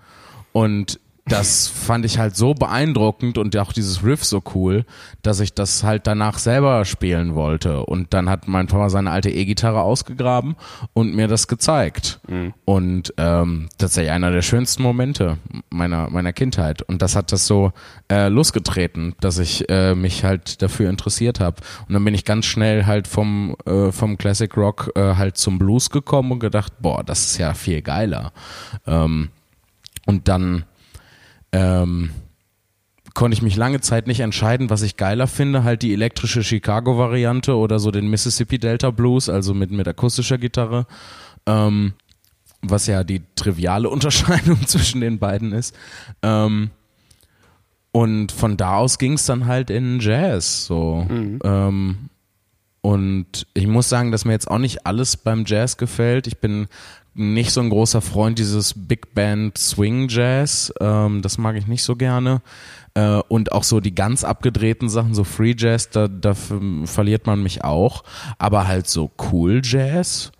[0.52, 4.86] Und das fand ich halt so beeindruckend und auch dieses Riff so cool,
[5.22, 7.86] dass ich das halt danach selber spielen wollte.
[7.86, 10.56] Und dann hat mein Papa seine alte E-Gitarre ausgegraben
[10.94, 12.20] und mir das gezeigt.
[12.28, 12.54] Mhm.
[12.66, 15.38] Und ähm, tatsächlich einer der schönsten Momente
[15.70, 16.82] meiner, meiner Kindheit.
[16.82, 17.74] Und das hat das so
[18.12, 21.58] äh, losgetreten, dass ich äh, mich halt dafür interessiert habe.
[21.88, 25.60] Und dann bin ich ganz schnell halt vom, äh, vom Classic Rock äh, halt zum
[25.60, 28.32] Blues gekommen und gedacht, boah, das ist ja viel geiler.
[28.88, 29.30] Ähm,
[30.06, 30.66] und dann
[31.52, 32.12] ähm,
[33.14, 37.56] konnte ich mich lange Zeit nicht entscheiden, was ich geiler finde, halt die elektrische Chicago-Variante
[37.56, 40.86] oder so den Mississippi Delta Blues, also mit, mit akustischer Gitarre,
[41.46, 41.94] ähm,
[42.62, 45.76] was ja die triviale Unterscheidung zwischen den beiden ist.
[46.22, 46.70] Ähm,
[47.92, 51.06] und von da aus ging es dann halt in Jazz, so.
[51.10, 51.40] Mhm.
[51.44, 51.98] Ähm,
[52.82, 56.28] und ich muss sagen, dass mir jetzt auch nicht alles beim Jazz gefällt.
[56.28, 56.68] Ich bin
[57.20, 60.74] nicht so ein großer Freund dieses Big Band Swing Jazz.
[60.80, 62.42] Ähm, das mag ich nicht so gerne.
[62.94, 66.34] Äh, und auch so die ganz abgedrehten Sachen, so Free Jazz, da, da
[66.86, 68.04] verliert man mich auch.
[68.38, 70.32] Aber halt so Cool Jazz,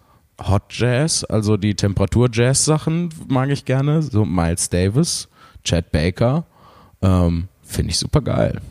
[0.42, 4.02] Hot Jazz, also die Temperatur Jazz Sachen mag ich gerne.
[4.02, 5.28] So Miles Davis,
[5.64, 6.46] Chad Baker,
[7.02, 8.62] ähm, finde ich super geil.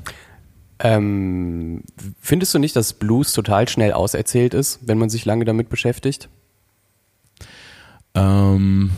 [0.81, 1.83] Ähm,
[2.21, 6.29] findest du nicht, dass Blues total schnell auserzählt ist, wenn man sich lange damit beschäftigt?
[8.19, 8.91] Ähm,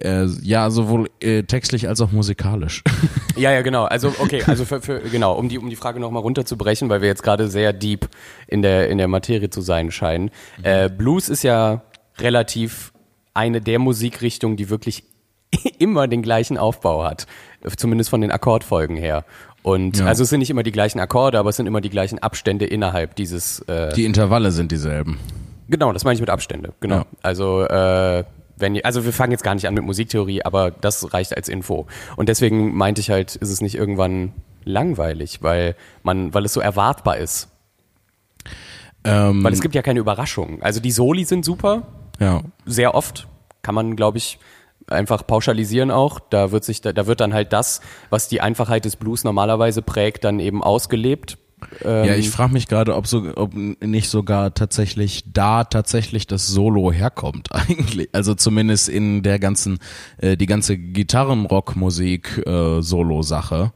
[0.00, 2.82] äh, ja, sowohl äh, textlich als auch musikalisch.
[3.36, 3.82] Ja, ja, genau.
[3.82, 7.08] Also okay, also für, für genau, um die um die Frage nochmal runterzubrechen, weil wir
[7.08, 8.08] jetzt gerade sehr deep
[8.46, 10.30] in der in der Materie zu sein scheinen.
[10.58, 10.64] Mhm.
[10.64, 11.82] Äh, Blues ist ja
[12.18, 12.92] relativ
[13.34, 15.02] eine der Musikrichtungen, die wirklich
[15.80, 17.26] immer den gleichen Aufbau hat,
[17.76, 19.24] zumindest von den Akkordfolgen her.
[19.64, 20.06] Und ja.
[20.06, 22.66] also es sind nicht immer die gleichen Akkorde, aber es sind immer die gleichen Abstände
[22.66, 23.60] innerhalb dieses.
[23.62, 25.18] Äh, die Intervalle sind dieselben.
[25.68, 26.72] Genau, das meine ich mit Abstände.
[26.80, 26.96] Genau.
[26.96, 27.06] Ja.
[27.22, 28.24] Also äh,
[28.56, 31.86] wenn also wir fangen jetzt gar nicht an mit Musiktheorie, aber das reicht als Info.
[32.16, 34.32] Und deswegen meinte ich halt, ist es nicht irgendwann
[34.64, 37.48] langweilig, weil man, weil es so erwartbar ist.
[39.04, 40.62] Ähm, weil es gibt ja keine Überraschungen.
[40.62, 41.82] Also die Soli sind super.
[42.20, 42.42] Ja.
[42.64, 43.26] Sehr oft
[43.62, 44.38] kann man, glaube ich,
[44.86, 46.20] einfach pauschalisieren auch.
[46.20, 49.82] Da wird sich, da, da wird dann halt das, was die Einfachheit des Blues normalerweise
[49.82, 51.38] prägt, dann eben ausgelebt
[51.84, 56.46] ähm, ja, ich frage mich gerade, ob, so, ob nicht sogar tatsächlich da tatsächlich das
[56.46, 58.08] Solo herkommt eigentlich.
[58.12, 59.78] Also zumindest in der ganzen,
[60.18, 63.72] äh, die ganze Gitarrenrockmusik äh, Solo-Sache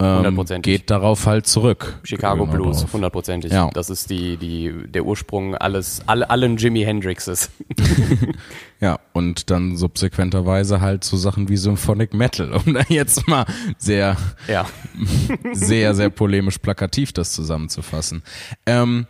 [0.00, 1.98] ähm, geht darauf halt zurück.
[2.04, 3.52] Chicago genau Blues, hundertprozentig.
[3.52, 3.68] Ja.
[3.72, 7.50] Das ist die, die, der Ursprung alles, alle, allen Jimi Hendrixes.
[8.80, 13.44] ja, und dann subsequenterweise halt so Sachen wie Symphonic Metal, um da jetzt mal
[13.78, 14.16] sehr,
[14.48, 14.66] ja.
[15.52, 18.22] sehr, sehr polemisch plakativ das zusammenzufassen.
[18.66, 19.06] Ähm,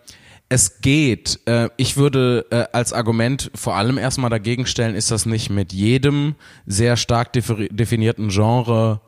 [0.49, 1.39] es geht.
[1.47, 5.73] Äh, ich würde äh, als Argument vor allem erstmal dagegen stellen, ist das nicht mit
[5.73, 6.35] jedem
[6.67, 9.01] sehr stark definierten Genre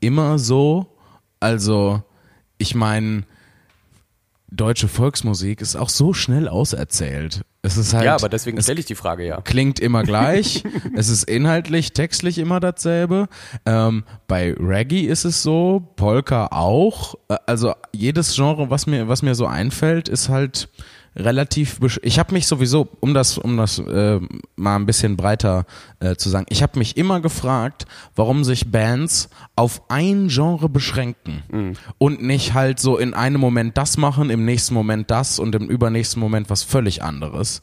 [0.00, 0.97] immer so?
[1.40, 2.02] Also,
[2.58, 3.24] ich meine,
[4.50, 7.42] deutsche Volksmusik ist auch so schnell auserzählt.
[7.60, 9.40] Es ist halt, ja, aber deswegen stelle ich die Frage ja.
[9.42, 10.62] Klingt immer gleich.
[10.94, 13.28] es ist inhaltlich, textlich immer dasselbe.
[13.66, 17.16] Ähm, bei Reggae ist es so, Polka auch.
[17.28, 20.68] Äh, also jedes Genre, was mir, was mir so einfällt, ist halt
[21.18, 21.80] relativ.
[22.02, 24.20] Ich habe mich sowieso, um das, um das äh,
[24.56, 25.66] mal ein bisschen breiter
[26.00, 31.42] äh, zu sagen, ich habe mich immer gefragt, warum sich Bands auf ein Genre beschränken
[31.50, 31.72] mhm.
[31.98, 35.68] und nicht halt so in einem Moment das machen, im nächsten Moment das und im
[35.68, 37.60] übernächsten Moment was völlig anderes.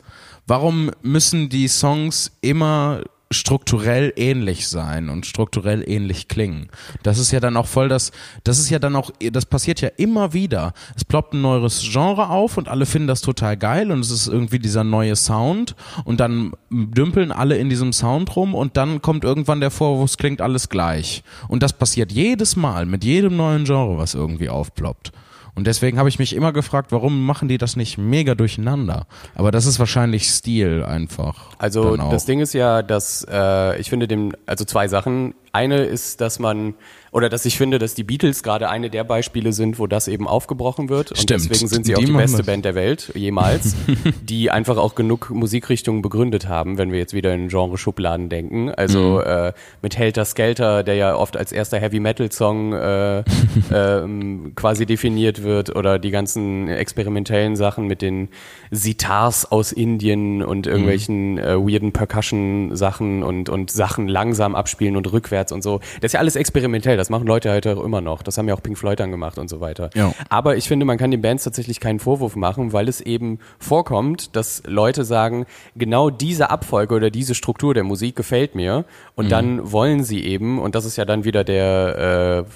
[0.48, 6.70] Warum müssen die Songs immer strukturell ähnlich sein und strukturell ähnlich klingen.
[7.04, 8.12] Das ist ja dann auch voll das,
[8.44, 10.74] das ist ja dann auch, das passiert ja immer wieder.
[10.96, 14.28] Es ploppt ein neues Genre auf und alle finden das total geil und es ist
[14.28, 19.24] irgendwie dieser neue Sound und dann dümpeln alle in diesem Sound rum und dann kommt
[19.24, 21.24] irgendwann der Vorwurf, es klingt alles gleich.
[21.48, 25.12] Und das passiert jedes Mal mit jedem neuen Genre, was irgendwie aufploppt.
[25.56, 29.08] Und deswegen habe ich mich immer gefragt, warum machen die das nicht mega durcheinander?
[29.36, 31.52] Aber das ist wahrscheinlich Stil einfach.
[31.58, 35.34] Also das Ding ist ja, dass äh, ich finde dem, also zwei Sachen.
[35.54, 36.74] Eine ist, dass man
[37.15, 40.28] oder dass ich finde, dass die Beatles gerade eine der Beispiele sind, wo das eben
[40.28, 41.12] aufgebrochen wird.
[41.12, 41.49] Und Stimmt.
[41.49, 43.73] deswegen sind sie die auch die beste Band der Welt jemals,
[44.21, 48.69] die einfach auch genug Musikrichtungen begründet haben, wenn wir jetzt wieder in Genre-Schubladen denken.
[48.69, 49.32] Also mhm.
[49.32, 53.19] äh, mit Helter Skelter, der ja oft als erster Heavy-Metal-Song äh,
[53.69, 54.08] äh,
[54.56, 58.28] quasi definiert wird, oder die ganzen experimentellen Sachen mit den
[58.71, 61.38] Sitars aus Indien und irgendwelchen mhm.
[61.38, 65.80] äh, weirden Percussion-Sachen und, und Sachen langsam abspielen und rückwärts und so.
[66.01, 68.24] Das ist ja alles experimentell das machen Leute halt auch immer noch.
[68.24, 69.91] Das haben ja auch Pink Floyd dann gemacht und so weiter.
[69.94, 70.12] Ja.
[70.30, 74.36] Aber ich finde, man kann den Bands tatsächlich keinen Vorwurf machen, weil es eben vorkommt,
[74.36, 79.72] dass Leute sagen, genau diese Abfolge oder diese Struktur der Musik gefällt mir und dann
[79.72, 82.52] wollen sie eben, und das ist ja dann wieder der, äh,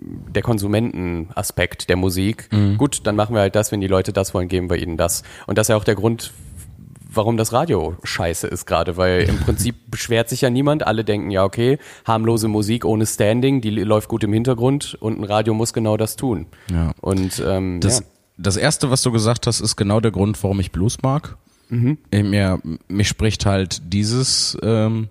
[0.00, 2.48] der Konsumentenaspekt der Musik.
[2.78, 5.24] Gut, dann machen wir halt das, wenn die Leute das wollen, geben wir ihnen das.
[5.46, 6.32] Und das ist ja auch der Grund,
[7.12, 10.86] warum das Radio scheiße ist gerade, weil im Prinzip beschwert sich ja niemand.
[10.86, 15.24] Alle denken, ja, okay, harmlose Musik ohne Standing, die läuft gut im Hintergrund und ein
[15.24, 16.46] Radio muss genau das tun.
[16.70, 16.92] Ja.
[17.00, 18.06] Und ähm, Das, ja.
[18.38, 21.36] das erste, was du gesagt hast, ist genau der Grund, warum ich Blues mag.
[21.68, 21.98] Mhm.
[22.12, 25.08] Mir, mich spricht halt dieses ähm,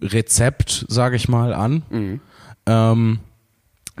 [0.00, 1.82] Rezept, sage ich mal, an.
[1.90, 2.20] Mhm.
[2.66, 3.18] Ähm,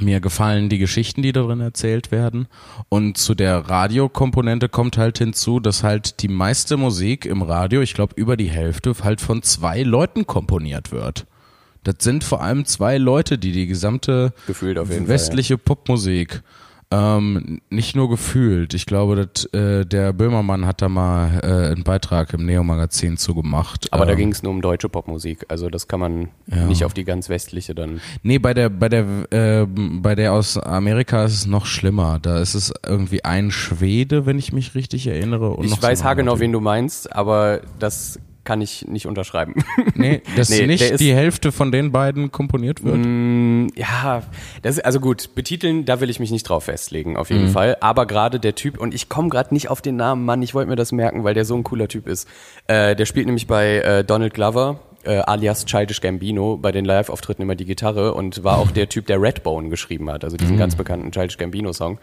[0.00, 2.48] mir gefallen die Geschichten, die darin erzählt werden.
[2.88, 7.94] Und zu der Radiokomponente kommt halt hinzu, dass halt die meiste Musik im Radio, ich
[7.94, 11.26] glaube über die Hälfte, halt von zwei Leuten komponiert wird.
[11.84, 16.42] Das sind vor allem zwei Leute, die die gesamte Gefühlt auf jeden westliche Popmusik
[16.92, 18.74] ähm, nicht nur gefühlt.
[18.74, 23.90] Ich glaube, dass, äh, der Böhmermann hat da mal äh, einen Beitrag im Neo-Magazin zugemacht.
[23.92, 25.46] Aber da ähm, ging es nur um deutsche Popmusik.
[25.48, 26.66] Also das kann man Ja.
[26.66, 28.00] nicht auf die ganz westliche dann.
[28.22, 32.18] Nee, bei der, bei der, äh, bei der aus Amerika ist es noch schlimmer.
[32.20, 35.56] Da ist es irgendwie ein Schwede, wenn ich mich richtig erinnere.
[35.62, 39.54] Ich weiß haargenau, wen du meinst, aber das kann ich nicht unterschreiben.
[39.94, 42.96] Nee, dass Nee, nicht ist- die Hälfte von den beiden komponiert wird.
[42.98, 44.22] Mm, ja,
[44.62, 47.76] das ist, also gut, betiteln, da will ich mich nicht drauf festlegen, auf jeden Fall.
[47.80, 50.70] Aber gerade der Typ, und ich komme gerade nicht auf den Namen, Mann, ich wollte
[50.70, 52.26] mir das merken, weil der so ein cooler Typ ist.
[52.66, 57.42] Äh, der spielt nämlich bei äh, Donald Glover, äh, alias Childish Gambino, bei den Live-Auftritten
[57.42, 60.74] immer die Gitarre und war auch der Typ, der Redbone geschrieben hat, also diesen ganz
[60.76, 61.98] bekannten Childish Gambino-Song.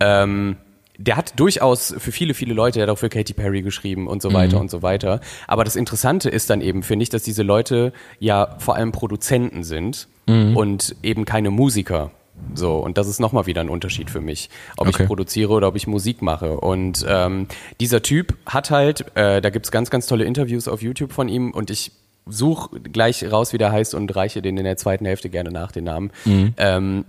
[0.00, 0.56] Ähm,
[0.98, 4.20] der hat durchaus für viele, viele Leute, der hat auch für Katy Perry geschrieben und
[4.20, 5.20] so weiter und so weiter.
[5.46, 9.62] Aber das Interessante ist dann eben, finde ich, dass diese Leute ja vor allem Produzenten
[9.64, 12.10] sind und eben keine Musiker.
[12.54, 15.02] So, und das ist nochmal wieder ein Unterschied für mich, ob Okay.
[15.02, 16.58] ich produziere oder ob ich Musik mache.
[16.60, 17.46] Und ähm,
[17.80, 21.50] dieser Typ hat halt, äh, da gibt's ganz, ganz tolle Interviews auf YouTube von ihm
[21.52, 21.92] und ich
[22.26, 25.72] suche gleich raus, wie der heißt und reiche den in der zweiten Hälfte gerne nach,
[25.72, 26.10] den Namen.
[26.58, 27.04] Ähm,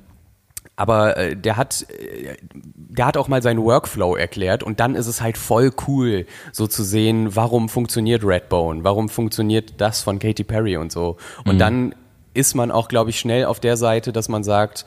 [0.79, 5.07] aber äh, der hat, äh, der hat auch mal seinen Workflow erklärt und dann ist
[5.07, 10.45] es halt voll cool, so zu sehen, warum funktioniert Redbone, warum funktioniert das von Katy
[10.45, 11.17] Perry und so.
[11.43, 11.93] Und dann
[12.33, 14.85] ist man auch, glaube ich, schnell auf der Seite, dass man sagt,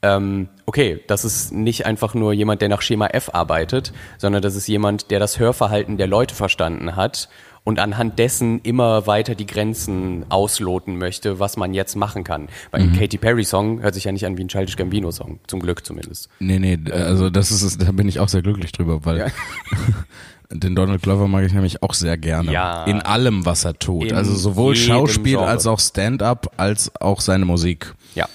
[0.00, 4.56] ähm, okay, das ist nicht einfach nur jemand, der nach Schema F arbeitet, sondern das
[4.56, 7.28] ist jemand, der das Hörverhalten der Leute verstanden hat
[7.64, 12.48] und anhand dessen immer weiter die Grenzen ausloten möchte, was man jetzt machen kann.
[12.70, 15.40] Weil ein Katy Perry Song hört sich ja nicht an wie ein Childish Gambino Song,
[15.46, 16.28] zum Glück zumindest.
[16.38, 19.26] Nee, nee, also das ist es, da bin ich auch sehr glücklich drüber, weil Ja.
[20.50, 22.52] den Donald Glover mag ich nämlich auch sehr gerne.
[22.52, 22.84] Ja.
[22.84, 24.06] In allem, was er tut.
[24.10, 25.46] In also sowohl Schauspiel Genre.
[25.46, 27.94] als auch Stand-up, als auch seine Musik.
[28.14, 28.26] Ja.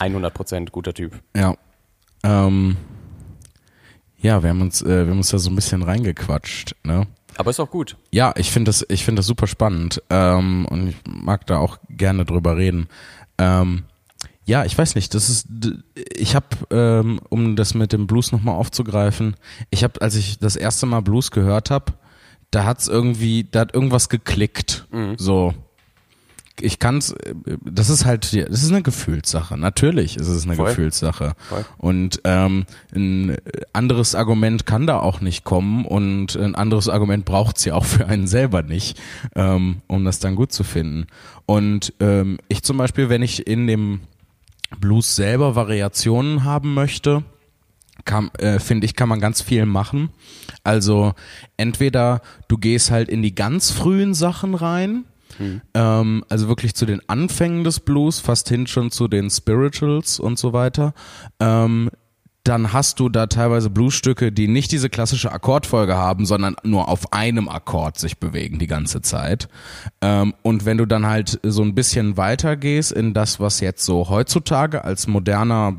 [0.00, 1.20] 100 Prozent guter Typ.
[1.36, 1.56] Ja.
[2.22, 2.76] Ähm,
[4.18, 7.06] ja, wir haben uns, äh, wir haben uns da so ein bisschen reingequatscht, ne?
[7.36, 7.96] Aber ist auch gut.
[8.10, 11.78] Ja, ich finde das, ich finde das super spannend ähm, und ich mag da auch
[11.88, 12.88] gerne drüber reden.
[13.38, 13.84] Ähm,
[14.46, 15.48] ja, ich weiß nicht, das ist,
[16.14, 19.36] ich habe, ähm, um das mit dem Blues nochmal aufzugreifen,
[19.70, 21.94] ich habe, als ich das erste Mal Blues gehört habe,
[22.50, 25.54] da hat's irgendwie, da hat irgendwas geklickt, so.
[26.60, 29.56] Ich kann's, äh, das ist halt, das ist eine Gefühlssache.
[29.58, 30.68] Natürlich ist es eine Voll.
[30.68, 31.32] Gefühlssache.
[31.48, 31.64] Voll.
[31.78, 33.36] Und ähm, ein
[33.72, 38.06] anderes Argument kann da auch nicht kommen und ein anderes Argument braucht's ja auch für
[38.06, 39.00] einen selber nicht,
[39.34, 41.06] ähm, um das dann gut zu finden.
[41.46, 44.00] Und ähm, ich zum Beispiel, wenn ich in dem
[44.80, 47.24] Blues selber Variationen haben möchte,
[48.04, 50.10] kann, äh, finde ich, kann man ganz viel machen.
[50.62, 51.14] Also
[51.56, 55.04] entweder du gehst halt in die ganz frühen Sachen rein,
[55.74, 60.38] ähm, also wirklich zu den Anfängen des Blues, fast hin schon zu den Spirituals und
[60.38, 60.94] so weiter.
[61.40, 61.90] Ähm,
[62.44, 67.14] dann hast du da teilweise Bluesstücke, die nicht diese klassische Akkordfolge haben, sondern nur auf
[67.14, 69.48] einem Akkord sich bewegen die ganze Zeit.
[70.02, 73.86] Ähm, und wenn du dann halt so ein bisschen weiter gehst in das, was jetzt
[73.86, 75.74] so heutzutage als moderner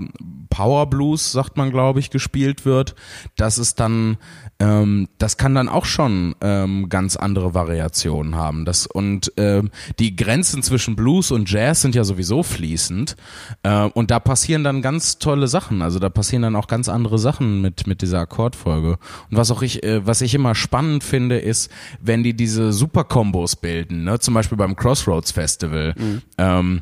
[0.49, 2.95] Power Blues, sagt man, glaube ich, gespielt wird,
[3.35, 4.17] das ist dann,
[4.59, 8.63] ähm, das kann dann auch schon ähm, ganz andere Variationen haben.
[8.63, 13.15] Das, und ähm, die Grenzen zwischen Blues und Jazz sind ja sowieso fließend.
[13.63, 15.81] Äh, und da passieren dann ganz tolle Sachen.
[15.81, 18.97] Also da passieren dann auch ganz andere Sachen mit, mit dieser Akkordfolge.
[19.29, 23.57] Und was auch ich, äh, was ich immer spannend finde, ist, wenn die diese Super-Kombos
[23.57, 24.19] bilden, ne?
[24.19, 25.95] zum Beispiel beim Crossroads Festival.
[26.37, 26.81] Ähm,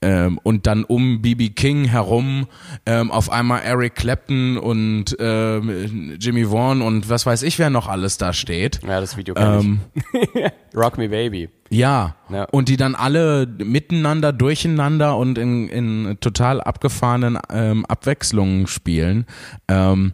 [0.00, 2.46] ähm, und dann um BB King herum
[2.86, 7.88] ähm, auf einmal Eric Clapton und ähm, Jimmy Vaughan und was weiß ich, wer noch
[7.88, 8.80] alles da steht.
[8.86, 10.34] Ja, das Video kenn ich.
[10.34, 11.48] Ähm, Rock Me Baby.
[11.70, 12.14] ja.
[12.30, 12.44] Ja.
[12.44, 19.26] und die dann alle miteinander, durcheinander und in, in total abgefahrenen ähm, Abwechslungen spielen.
[19.66, 20.12] Ähm,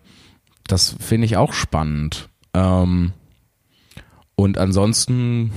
[0.67, 2.29] das finde ich auch spannend.
[4.37, 5.51] Und ansonsten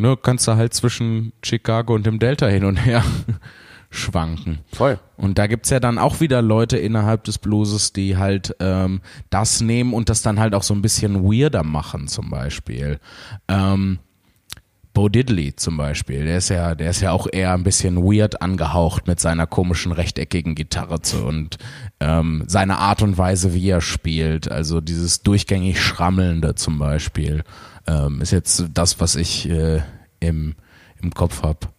[0.00, 3.04] ne, kannst du halt zwischen Chicago und dem Delta hin und her
[3.90, 4.60] schwanken.
[4.72, 4.98] Voll.
[5.16, 9.60] Und da gibt's ja dann auch wieder Leute innerhalb des Blueses, die halt ähm, das
[9.60, 13.00] nehmen und das dann halt auch so ein bisschen weirder machen, zum Beispiel.
[13.48, 13.98] Ähm,
[14.92, 18.42] Bo Diddley zum Beispiel, der ist ja, der ist ja auch eher ein bisschen weird
[18.42, 21.58] angehaucht mit seiner komischen rechteckigen Gitarre zu und
[22.00, 27.44] ähm, seine Art und Weise, wie er spielt, also dieses durchgängig Schrammelnde zum Beispiel,
[27.86, 29.80] ähm, ist jetzt das, was ich äh,
[30.20, 30.54] im,
[31.00, 31.72] im Kopf hab.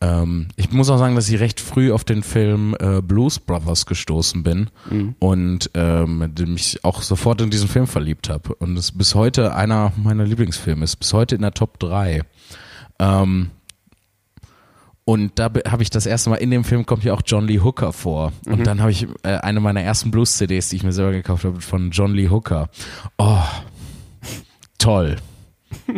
[0.00, 3.86] Ähm, ich muss auch sagen, dass ich recht früh auf den Film äh, Blues Brothers
[3.86, 4.70] gestoßen bin
[5.18, 8.54] und ähm, mich auch sofort in diesen Film verliebt habe.
[8.54, 12.22] Und es bis heute einer meiner Lieblingsfilme ist, bis heute in der Top 3.
[13.00, 13.50] Ähm,
[15.04, 17.60] und da habe ich das erste Mal in dem Film kommt ja auch John Lee
[17.60, 18.34] Hooker vor.
[18.44, 21.62] Und dann habe ich äh, eine meiner ersten Blues-CDs, die ich mir selber gekauft habe,
[21.62, 22.68] von John Lee Hooker.
[23.16, 23.42] Oh,
[24.78, 25.16] toll.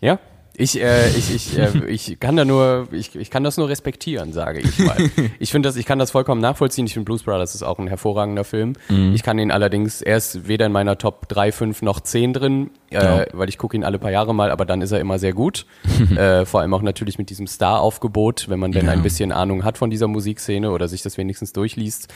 [0.00, 0.18] Ja.
[0.54, 4.34] Ich, äh, ich, ich, äh, ich kann da nur, ich, ich kann das nur respektieren,
[4.34, 4.98] sage ich mal.
[5.38, 6.84] Ich finde das, ich kann das vollkommen nachvollziehen.
[6.84, 8.74] Ich finde Blues Brothers ist auch ein hervorragender Film.
[9.14, 13.02] Ich kann ihn allerdings erst weder in meiner Top 3, 5 noch 10 drin, äh,
[13.20, 13.24] Ja.
[13.32, 15.66] weil ich gucke ihn alle paar Jahre mal, aber dann ist er immer sehr gut.
[16.16, 18.92] äh, vor allem auch natürlich mit diesem Star-Aufgebot, wenn man denn Ja.
[18.92, 22.08] ein bisschen Ahnung hat von dieser Musikszene oder sich das wenigstens durchliest.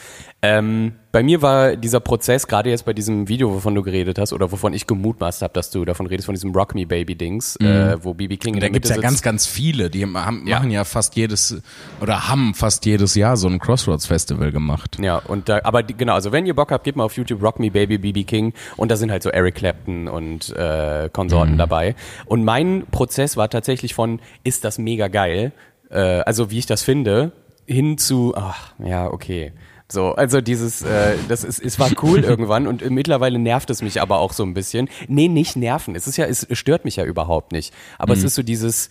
[0.42, 4.32] Ähm, bei mir war dieser Prozess, gerade jetzt bei diesem Video, wovon du geredet hast,
[4.32, 7.56] oder wovon ich gemutmaßt habe, dass du davon redest, von diesem Rock Me Baby Dings,
[7.56, 9.22] äh, wo BB King in Da gibt's Mitte ja sitzt.
[9.22, 9.88] ganz, ganz viele.
[9.90, 10.56] Die haben, Ja.
[10.58, 11.60] machen ja fast jedes
[12.00, 14.98] oder haben fast jedes Jahr so ein Crossroads Festival gemacht.
[15.00, 17.60] Ja, und da, aber genau, also wenn ihr Bock habt, gebt mal auf YouTube Rock
[17.60, 20.65] Me Baby BB King und da sind halt so Eric Clapton und äh,
[21.12, 21.94] Konsorten dabei.
[22.26, 25.52] Und mein Prozess war tatsächlich von, ist das mega geil,
[25.90, 27.32] äh, also wie ich das finde,
[27.66, 29.52] hin zu, ach, ja, okay.
[29.88, 34.00] So, also dieses, äh, das ist, es war cool irgendwann und mittlerweile nervt es mich
[34.00, 34.88] aber auch so ein bisschen.
[35.08, 35.94] Nee, nicht nerven.
[35.94, 37.72] Es ist ja, es stört mich ja überhaupt nicht.
[37.98, 38.90] Aber es ist so dieses,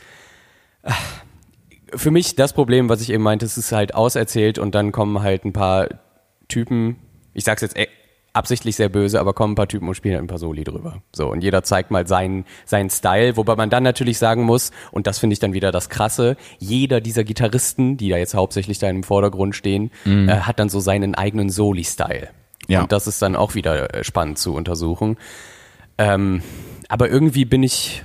[1.94, 5.22] für mich das Problem, was ich eben meinte, es ist halt auserzählt und dann kommen
[5.22, 5.88] halt ein paar
[6.48, 6.98] Typen,
[7.34, 7.88] ich sag's jetzt äh,
[8.36, 11.02] absichtlich sehr böse, aber kommen ein paar Typen und spielen halt ein paar Soli drüber.
[11.14, 15.08] So, und jeder zeigt mal seinen, seinen Style, wobei man dann natürlich sagen muss, und
[15.08, 18.90] das finde ich dann wieder das Krasse, jeder dieser Gitarristen, die da jetzt hauptsächlich da
[18.90, 22.30] im Vordergrund stehen, äh, hat dann so seinen eigenen Soli-Style.
[22.68, 22.82] Ja.
[22.82, 25.18] Und das ist dann auch wieder äh, spannend zu untersuchen.
[25.98, 26.42] Ähm,
[26.90, 28.04] aber irgendwie bin ich,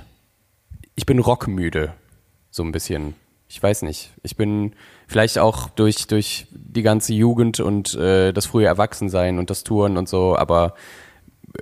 [0.95, 1.93] ich bin rockmüde.
[2.51, 3.15] So ein bisschen.
[3.47, 4.11] Ich weiß nicht.
[4.23, 4.73] Ich bin
[5.11, 9.97] vielleicht auch durch, durch die ganze Jugend und äh, das frühe Erwachsensein und das Touren
[9.97, 10.73] und so, aber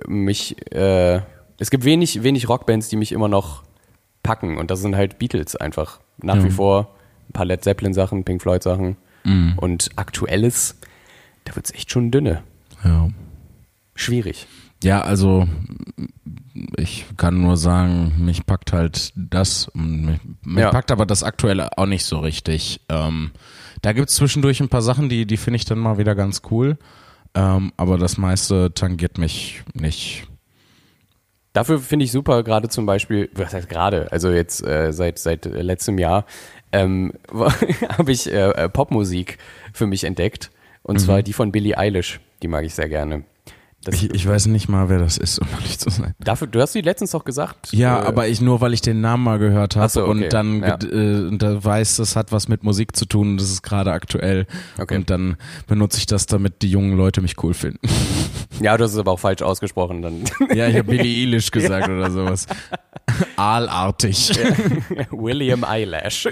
[0.06, 1.20] mich, äh,
[1.58, 3.64] es gibt wenig, wenig Rockbands, die mich immer noch
[4.22, 5.98] packen und das sind halt Beatles einfach.
[6.22, 6.94] Nach wie vor
[7.28, 8.96] ein paar Led Zeppelin Sachen, Pink Floyd Sachen
[9.56, 10.76] und aktuelles,
[11.44, 12.44] da wird's echt schon dünne.
[12.84, 13.08] Ja.
[13.96, 14.46] Schwierig.
[14.84, 15.48] Ja, also
[16.76, 20.70] ich kann nur sagen, mich packt halt das, mich, mich Ja.
[20.70, 22.80] packt aber das Aktuelle auch nicht so richtig.
[22.88, 23.30] Ähm,
[23.82, 26.76] da gibt's zwischendurch ein paar Sachen, die, die finde ich dann mal wieder ganz cool.
[27.34, 30.26] Ähm, aber das meiste tangiert mich nicht.
[31.52, 35.46] Dafür finde ich super, gerade zum Beispiel, was heißt gerade, also jetzt äh, seit, seit
[35.46, 36.24] letztem Jahr,
[36.72, 37.12] ähm,
[37.98, 39.38] habe ich äh, Popmusik
[39.72, 40.50] für mich entdeckt.
[40.82, 42.20] Und zwar die von Billie Eilish.
[42.42, 43.24] Die mag ich sehr gerne.
[43.88, 46.14] Ich, ich weiß nicht mal, wer das ist, um ehrlich zu sein.
[46.18, 47.72] dafür, du hast die letztens doch gesagt.
[47.72, 50.10] Ja, äh, aber ich nur, weil ich den Namen mal gehört habe so, okay.
[50.10, 50.74] und dann Ja.
[50.74, 54.46] äh, da weiß, das hat was mit Musik zu tun, das ist gerade aktuell.
[54.78, 54.96] Okay.
[54.96, 57.80] Und dann benutze ich das, damit die jungen Leute mich cool finden.
[58.62, 60.02] Ja, du hast es aber auch falsch ausgesprochen.
[60.02, 62.46] Dann Ja, ich habe Billie Eilish gesagt oder sowas.
[63.36, 64.32] Aalartig.
[65.10, 66.28] William Eyelash.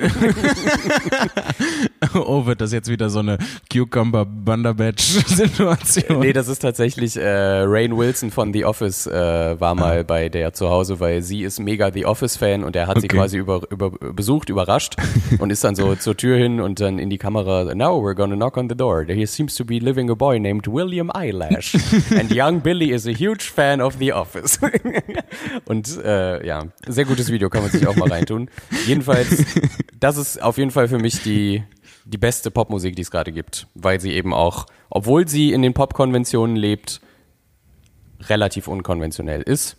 [2.15, 3.39] Oh, wird das jetzt wieder so eine
[3.73, 6.21] Cucumber Bunderbatch Situation?
[6.21, 10.53] nee, das ist tatsächlich äh, Rain Wilson von The Office äh, war mal bei der
[10.53, 13.17] zu Hause, weil sie ist mega The Office Fan und er hat sie Okay.
[13.17, 14.97] quasi über, über besucht, überrascht
[15.39, 17.75] und ist dann so zur Tür hin und dann in die Kamera.
[17.75, 19.07] Now we're gonna knock on the door.
[19.07, 21.75] There seems to be living a boy named William Eyelash
[22.19, 24.59] and young Billy is a huge fan of The Office.
[25.67, 28.51] und äh, ja, sehr gutes Video, kann man sich auch mal reintun.
[28.87, 29.45] Jedenfalls,
[29.99, 31.63] das ist auf jeden Fall für mich die
[32.05, 35.75] die beste Popmusik, die es gerade gibt, weil sie eben auch, obwohl sie in den
[35.75, 37.03] Popkonventionen lebt,
[38.21, 39.77] relativ unkonventionell ist,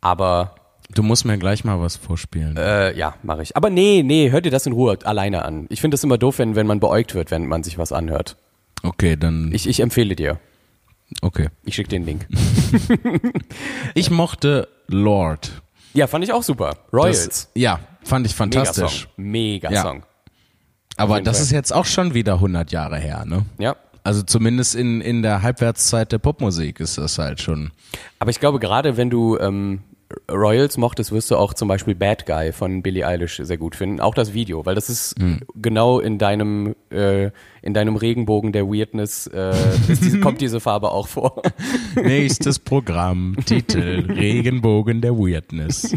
[0.00, 0.54] aber
[0.94, 2.56] Du musst mir gleich mal was vorspielen.
[2.56, 3.56] Äh, ja, mache ich.
[3.58, 5.66] Aber nee, nee, hört dir das in Ruhe alleine an.
[5.68, 8.38] Ich finde es immer doof, wenn, wenn man beäugt wird, wenn man sich was anhört.
[8.82, 9.52] Okay, dann.
[9.52, 10.38] Ich, ich empfehle dir.
[11.20, 11.48] okay.
[11.64, 12.26] Ich schicke den Link.
[13.94, 15.50] Ich mochte Lord.
[15.94, 16.76] Ja, fand ich auch super.
[16.92, 17.24] Royals.
[17.26, 19.08] Das, ja, fand ich fantastisch.
[19.16, 19.82] Mega Ja.
[19.82, 20.02] Song.
[20.96, 21.44] Aber jeden das Fall.
[21.44, 23.44] ist jetzt auch schon wieder 100 Jahre her, ne?
[23.58, 23.76] Ja.
[24.04, 27.70] Also zumindest in, in der Halbwertszeit der Popmusik ist das halt schon.
[28.18, 29.80] Aber ich glaube, gerade wenn du ähm,
[30.30, 34.00] Royals mochtest, wirst du auch zum Beispiel Bad Guy von Billie Eilish sehr gut finden.
[34.00, 35.40] Auch das Video, weil das ist Hm.
[35.54, 37.30] genau in deinem äh,
[37.60, 39.52] in deinem Regenbogen der Weirdness äh,
[39.88, 41.42] diese, kommt diese Farbe auch vor.
[41.94, 45.94] Nächstes Programm, Titel, Regenbogen der Weirdness.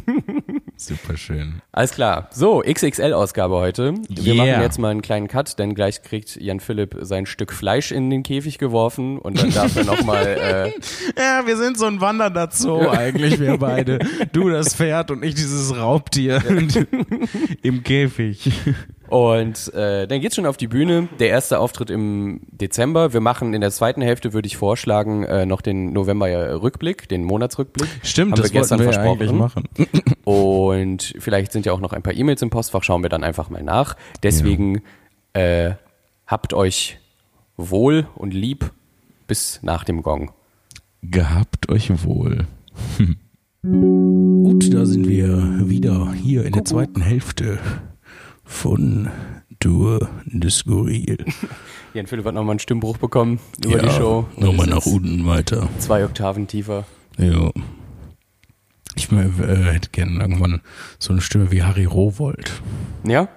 [0.81, 1.61] Super schön.
[1.71, 2.27] Alles klar.
[2.31, 3.93] So, XXL-Ausgabe heute.
[4.09, 4.45] Wir Yeah.
[4.53, 8.09] machen jetzt mal einen kleinen Cut, denn gleich kriegt Jan Philipp sein Stück Fleisch in
[8.09, 10.71] den Käfig geworfen und dann darf er nochmal äh,
[11.21, 13.99] Ja, wir sind so ein wandernder Zoo eigentlich, wir beide.
[14.33, 16.41] Du das Pferd und ich dieses Raubtier
[17.61, 18.51] im Käfig.
[19.11, 21.09] Und äh, dann geht's schon auf die Bühne.
[21.19, 23.11] Der erste Auftritt im Dezember.
[23.11, 27.89] Wir machen in der zweiten Hälfte, würde ich vorschlagen, äh, noch den November-Rückblick, den Monatsrückblick.
[28.03, 29.21] Stimmt, Haben das wir gestern wir ja versprochen.
[29.21, 29.67] eigentlich machen.
[30.23, 33.49] Und vielleicht sind ja auch noch ein paar E-Mails im Postfach, schauen wir dann einfach
[33.49, 33.97] mal nach.
[34.23, 34.81] Deswegen
[35.33, 35.71] äh,
[36.25, 36.97] habt euch
[37.57, 38.71] wohl und lieb
[39.27, 40.31] bis nach dem Gong.
[41.01, 42.47] Gehabt euch wohl.
[43.61, 47.59] Gut, da sind wir wieder hier in der zweiten Hälfte
[48.51, 49.09] von
[49.59, 51.17] Tour de Skurril.
[51.93, 54.25] Jan Philipp hat nochmal einen Stimmbruch bekommen über die Show.
[54.37, 55.67] Nochmal nach unten weiter.
[55.79, 56.85] Zwei Oktaven tiefer.
[57.17, 57.51] Ja.
[58.95, 59.17] Ich äh,
[59.73, 60.61] hätte gerne irgendwann
[60.99, 62.61] so eine Stimme wie Harry Rowold.
[63.03, 63.29] Ja?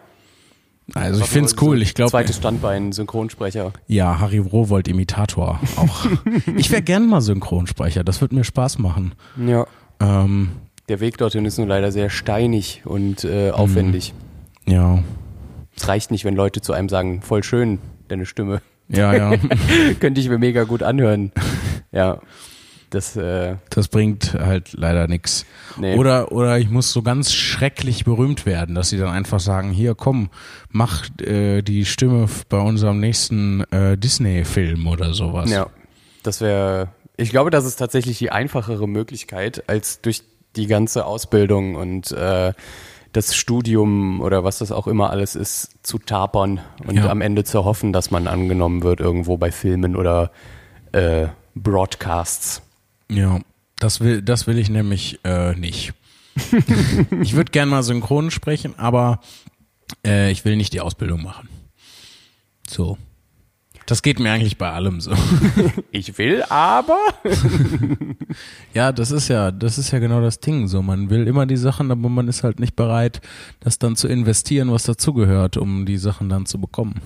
[0.95, 1.81] Also ich finde es cool.
[1.81, 3.73] Ich glaube, Zweites Standbein, Synchronsprecher.
[3.87, 6.07] ja, Harry Rowold Imitator auch.
[6.57, 8.05] ich wäre gern mal Synchronsprecher.
[8.05, 9.15] Das würde mir Spaß machen.
[9.45, 9.67] Ja.
[10.01, 10.51] Ähm,
[10.89, 14.13] Der Weg dorthin ist nur leider sehr steinig und äh, aufwendig.
[14.67, 15.03] Ja,
[15.77, 18.63] Es reicht nicht, wenn Leute zu einem sagen, voll schön, deine Stimme.
[18.89, 19.37] ja, ja.
[20.01, 21.33] Könnte ich mir mega gut anhören.
[21.93, 22.21] ja.
[22.91, 25.47] Das, äh, Das bringt halt leider nichts.
[25.77, 25.97] Nee.
[25.97, 29.97] Oder, oder ich muss so ganz schrecklich berühmt werden, dass sie dann einfach sagen, hier
[29.97, 30.31] komm,
[30.71, 35.51] mach äh, die Stimme bei unserem nächsten äh, Disney-Film oder sowas.
[35.51, 35.67] ja.
[36.23, 40.23] Das wäre, ich glaube, das ist tatsächlich die einfachere Möglichkeit, als durch
[40.55, 42.53] die ganze Ausbildung und äh,
[43.15, 47.09] das Studium oder was das auch immer alles ist, zu tapern und Ja.
[47.09, 50.31] am Ende zu hoffen, dass man angenommen wird irgendwo bei Filmen oder
[50.93, 52.61] äh, Broadcasts.
[53.11, 53.41] Ja,
[53.79, 55.95] das will, das will ich nämlich äh, nicht.
[57.23, 59.21] ich würde gern mal synchron sprechen, aber
[60.05, 61.49] äh, ich will nicht die Ausbildung machen.
[62.69, 62.99] So.
[63.87, 65.13] Das geht mir eigentlich bei allem so.
[65.91, 66.99] Ich will aber.
[68.75, 70.67] Ja, das ist ja, das ist ja genau das Ding.
[70.67, 73.21] So, man will immer die Sachen, aber man ist halt nicht bereit,
[73.61, 77.01] das dann zu investieren, was dazugehört, um die Sachen dann zu bekommen.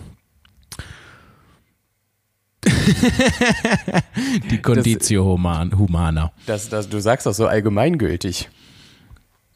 [4.51, 6.33] die Conditio human, humana.
[6.47, 8.49] Das, das, du sagst das so allgemeingültig.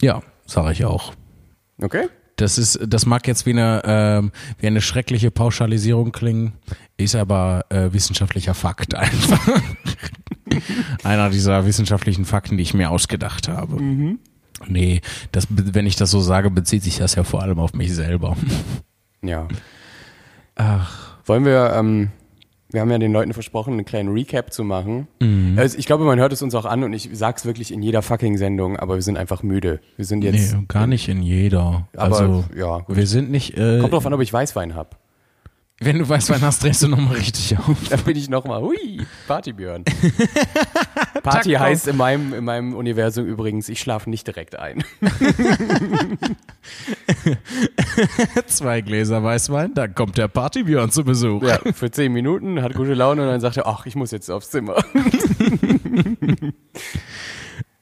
[0.02, 1.14] Ja, sage ich auch.
[1.80, 2.08] Okay?
[2.36, 6.54] Das ist, das mag jetzt wie eine, ähm, wie eine schreckliche Pauschalisierung klingen,
[6.96, 9.48] ist aber äh, wissenschaftlicher Fakt einfach.
[11.04, 13.76] Einer dieser wissenschaftlichen Fakten, die ich mir ausgedacht habe.
[14.66, 15.00] Nee,
[15.32, 18.36] das, wenn ich das so sage, bezieht sich das ja vor allem auf mich selber.
[19.22, 19.48] Ja.
[20.54, 21.16] Ach.
[21.24, 22.10] Wollen wir, ähm,
[22.72, 25.08] wir haben ja den Leuten versprochen, einen kleinen Recap zu machen.
[25.56, 28.02] Also ich glaube, man hört es uns auch an und ich sag's wirklich in jeder
[28.02, 29.80] fucking Sendung, aber wir sind einfach müde.
[29.96, 30.54] Wir sind jetzt.
[30.54, 31.88] Nee, gar nicht in jeder.
[31.96, 32.96] Aber, also, ja, gut.
[32.96, 35.01] wir sind nicht, äh, Kommt drauf an, ob ich Weißwein hab.
[35.84, 37.76] Wenn du weißt, wann hast, drehst du nochmal richtig auf.
[37.88, 39.84] Da bin ich nochmal, hui, Partybjörn.
[41.22, 44.84] Party heißt in meinem, in meinem Universum übrigens, ich schlafe nicht direkt ein.
[48.46, 51.42] Zwei Gläser Weißwein, dann kommt der Partybjörn zu Besuch.
[51.42, 54.30] Ja, für zehn Minuten, hat gute Laune und dann sagt er, ach, ich muss jetzt
[54.30, 54.76] aufs Zimmer.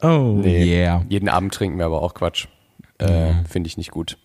[0.02, 1.04] Oh, yeah.
[1.10, 2.46] Jeden Abend trinken wir aber auch Quatsch.
[2.98, 4.16] Äh, Finde ich nicht gut.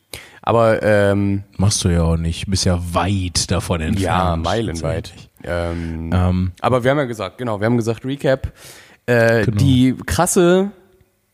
[0.47, 2.47] Aber ähm, Machst du ja auch nicht.
[2.49, 4.03] Bist ja weit davon entfernt.
[4.03, 5.11] ja, meilenweit.
[5.43, 8.51] Ähm, Ähm, aber wir haben ja gesagt, genau, wir haben gesagt, Recap.
[9.07, 9.57] Äh, Genau.
[9.57, 10.71] Die krasse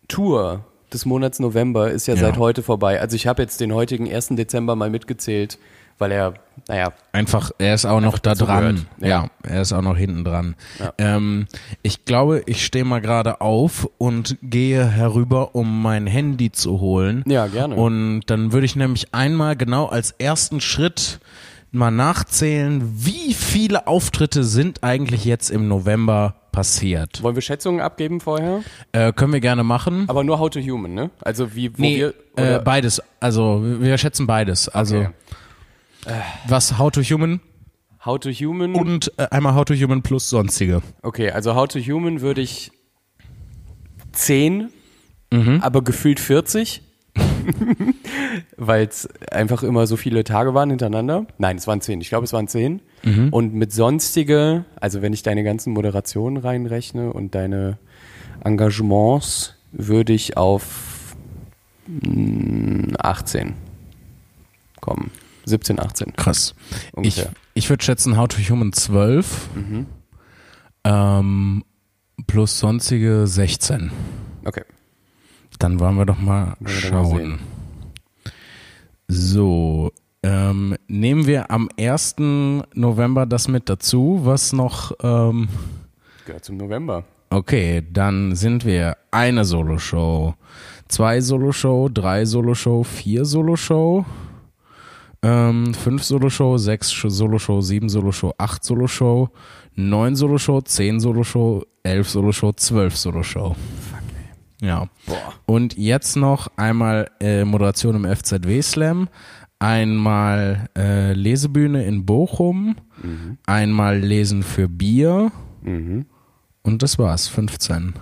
[0.08, 2.22] Tour des Monats November ist ja, Ja.
[2.22, 3.00] seit heute vorbei.
[3.00, 4.30] Also ich habe jetzt den heutigen 1.
[4.32, 5.58] Dezember mal mitgezählt,
[6.02, 6.34] weil er,
[6.68, 8.88] naja, einfach, er ist auch noch da dran.
[9.00, 9.08] Ja.
[9.08, 9.30] Ja.
[9.44, 10.56] er ist auch noch hinten dran.
[10.80, 10.94] Ja.
[10.98, 11.48] Ähm,
[11.84, 17.24] ich glaube, ich stehe mal gerade auf und gehe herüber, um mein Handy zu holen.
[17.28, 17.76] Ja, gerne.
[17.76, 21.20] Und dann würde ich nämlich einmal genau als ersten Schritt
[21.72, 27.22] mal nachzählen, wie viele Auftritte sind eigentlich jetzt im November passiert.
[27.24, 28.62] Wollen wir Schätzungen abgeben vorher?
[28.92, 30.06] Äh, können wir gerne machen.
[30.10, 31.12] Aber nur How to Human, ne?
[31.22, 31.98] Also wie, wo nee,
[32.36, 33.02] wir, äh, beides.
[33.20, 34.68] Also wir schätzen beides.
[34.68, 35.10] Also Okay.
[36.48, 37.40] Was How to Human
[38.04, 38.74] How to Human.
[38.76, 40.82] und äh, einmal How to Human plus sonstige.
[41.04, 42.72] Okay, also How to Human würde ich
[44.14, 44.70] 10,
[45.34, 45.60] Mhm.
[45.62, 46.82] aber gefühlt 40.
[48.58, 51.26] Weil es einfach immer so viele Tage waren hintereinander.
[51.38, 52.00] Nein, es waren 10.
[52.02, 52.82] Ich glaube, es waren 10.
[53.04, 53.30] Mhm.
[53.30, 57.78] Und mit sonstige, also wenn ich deine ganzen Moderationen reinrechne und deine
[58.44, 61.16] Engagements, würde ich auf
[61.88, 63.54] mm, 18
[64.80, 65.12] kommen.
[65.46, 66.14] 17, 18.
[66.16, 66.54] Krass.
[66.72, 67.32] Ich, Ungefähr.
[67.54, 69.50] ich würde schätzen How to Human 12
[70.84, 71.64] ähm,
[72.28, 73.92] plus sonstige 16.
[74.46, 74.64] Okay.
[75.60, 77.40] Dann wollen wir doch mal wir mal schauen.
[79.08, 79.92] so,
[80.24, 82.16] ähm, nehmen wir am 1.
[82.74, 85.50] November das mit dazu, was noch, ähm,
[86.26, 87.04] Gehört zum November.
[87.30, 90.36] okay, dann sind wir eine Soloshow,
[90.88, 94.06] zwei Soloshow, drei Soloshow, vier Soloshow,
[95.24, 99.30] ähm, fünf Soloshow, sechs Soloshow, sieben Soloshow, acht Soloshow,
[99.76, 103.56] neun Soloshow, zehn Soloshow, elf Soloshow, zwölf Soloshow.
[104.62, 104.88] Ja.
[105.08, 105.34] Boah.
[105.46, 109.10] Und jetzt noch einmal äh, Moderation im FZW Slam,
[109.60, 112.76] einmal äh, Lesebühne in Bochum,
[113.46, 115.32] einmal Lesen für Bier
[115.64, 116.06] Mhm.
[116.64, 117.94] und das war's, 15.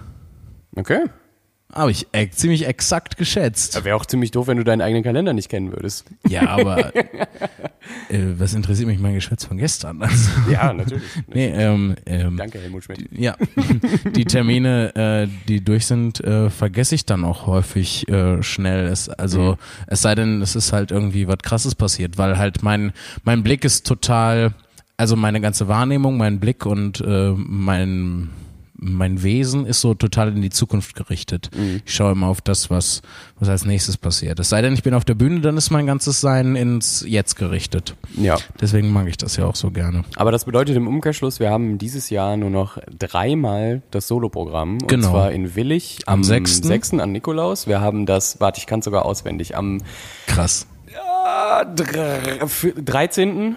[0.75, 1.01] Okay.
[1.71, 3.83] Habe ich e ziemlich exakt geschätzt.
[3.83, 6.05] Wäre auch ziemlich doof, wenn du deinen eigenen Kalender nicht kennen würdest.
[6.27, 6.95] Ja, aber
[8.09, 10.01] äh, was interessiert mich mein Geschwätz von gestern?
[10.09, 11.03] Also, Ja, natürlich.
[11.27, 13.07] nee, ähm, ähm, Danke, Helmut Schmidt.
[13.11, 13.35] Ja,
[14.15, 18.87] die Termine, äh, die durch sind, äh, vergesse ich dann auch häufig äh, schnell.
[18.87, 22.93] Es, also es sei denn, es ist halt irgendwie was Krasses passiert, weil halt mein
[23.23, 24.55] mein Blick ist total,
[24.97, 28.29] also meine ganze Wahrnehmung, mein Blick und äh, mein
[28.81, 31.49] mein Wesen ist so total in die Zukunft gerichtet.
[31.85, 33.01] Ich schaue immer auf das, was
[33.39, 34.39] was als nächstes passiert.
[34.39, 37.35] Es sei denn, ich bin auf der Bühne, dann ist mein ganzes Sein ins Jetzt
[37.35, 37.95] gerichtet.
[38.17, 38.37] Ja.
[38.59, 40.03] Deswegen mag ich das ja auch so gerne.
[40.15, 44.73] Aber das bedeutet im Umkehrschluss, wir haben dieses Jahr nur noch dreimal das Soloprogramm.
[44.81, 45.09] Und Genau.
[45.11, 46.57] zwar in Willig Am am, 6..
[46.63, 46.93] 6.
[46.95, 47.67] an Nikolaus.
[47.67, 49.79] Wir haben das, warte, ich kann sogar auswendig, am
[50.27, 50.67] Krass.
[51.25, 53.55] ah, dr- f- 13.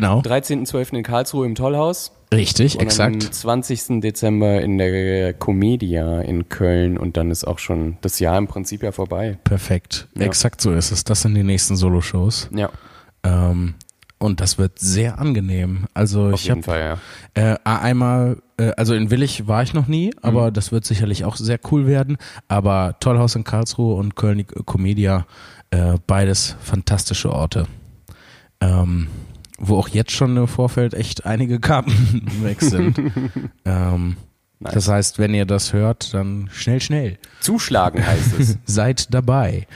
[0.00, 0.20] Genau.
[0.20, 0.94] 13.12.
[0.98, 2.12] in Karlsruhe im Tollhaus.
[2.34, 3.14] Richtig, Und exakt.
[3.24, 4.00] am 20.
[4.00, 6.98] Dezember in der Comedia in Köln.
[6.98, 9.38] Und dann ist auch schon das Jahr im Prinzip ja vorbei.
[9.44, 10.08] Perfekt.
[10.18, 10.26] Ja.
[10.26, 11.04] Exakt so ist es.
[11.04, 12.50] Das sind die nächsten Solo-Shows.
[12.54, 12.68] Ja,
[13.22, 13.74] Ähm,
[14.18, 15.86] und das wird sehr angenehm.
[15.94, 16.98] Also auf ich habe Fall,
[17.36, 17.52] ja.
[17.52, 20.12] äh, einmal, äh, also in Willig war ich noch nie, Mhm.
[20.22, 22.16] aber das wird sicherlich auch sehr cool werden.
[22.48, 25.26] Aber Tollhaus in Karlsruhe und Köln die Comedia,
[25.70, 27.66] äh, beides fantastische Orte.
[28.60, 29.08] Ähm,
[29.58, 31.92] wo auch jetzt schon im Vorfeld echt einige Karten
[32.42, 32.98] weg sind.
[33.64, 34.16] ähm,
[34.58, 34.72] Nice.
[34.72, 37.18] Das heißt, wenn ihr das hört, dann schnell, schnell.
[37.40, 38.56] Zuschlagen heißt es.
[38.64, 39.66] Seid dabei.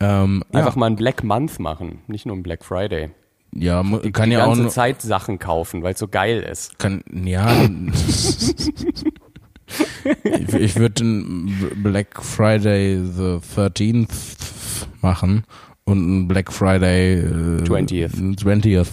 [0.00, 3.08] Ähm, Einfach ja, mal einen Black Month machen, nicht nur einen Black Friday.
[3.54, 6.40] ja, mu- kann die ja auch ganze nur, Zeit Sachen kaufen, weil es so geil
[6.42, 6.78] ist.
[6.78, 7.50] kann, ja.
[10.24, 14.08] ich ich würde den Black Friday the 13th
[15.00, 15.44] machen
[15.88, 18.38] und einen Black Friday äh, 20th.
[18.38, 18.86] 20th.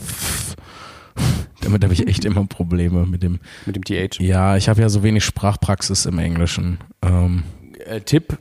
[1.61, 3.39] Damit habe ich echt immer Probleme mit dem.
[3.65, 4.19] Mit dem TH.
[4.19, 6.77] Ja, ich habe ja so wenig Sprachpraxis im Englischen.
[7.01, 7.43] Ähm,
[7.85, 8.37] Äh, Tipp,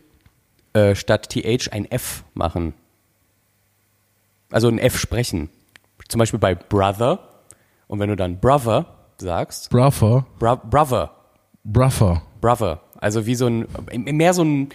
[0.74, 2.74] äh, statt TH ein F machen.
[4.50, 5.48] Also ein F sprechen.
[6.08, 7.18] Zum Beispiel bei Brother.
[7.88, 8.86] Und wenn du dann Brother
[9.18, 11.10] sagst, Brother, Bro Brother,
[11.64, 12.22] Brother.
[12.40, 12.80] Brother.
[12.98, 14.68] Also wie so ein, mehr so ein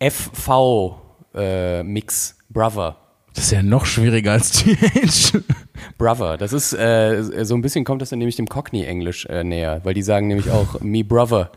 [0.00, 2.36] FV-Mix.
[2.48, 2.96] Brother.
[3.36, 5.42] Das ist ja noch schwieriger als TH.
[5.98, 6.38] Brother.
[6.38, 9.92] Das ist, äh, so ein bisschen kommt das dann nämlich dem Cockney-Englisch äh, näher, weil
[9.92, 11.50] die sagen nämlich auch me brother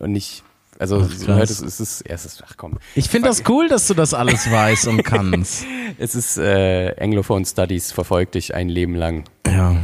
[0.00, 0.42] und nicht,
[0.78, 3.86] also hört es, es ist, ja, es ist, ach komm, Ich finde das cool, dass
[3.86, 5.64] du das alles weißt und kannst.
[5.98, 9.24] es ist äh, Anglophone Studies verfolgt dich ein Leben lang.
[9.46, 9.76] Ja.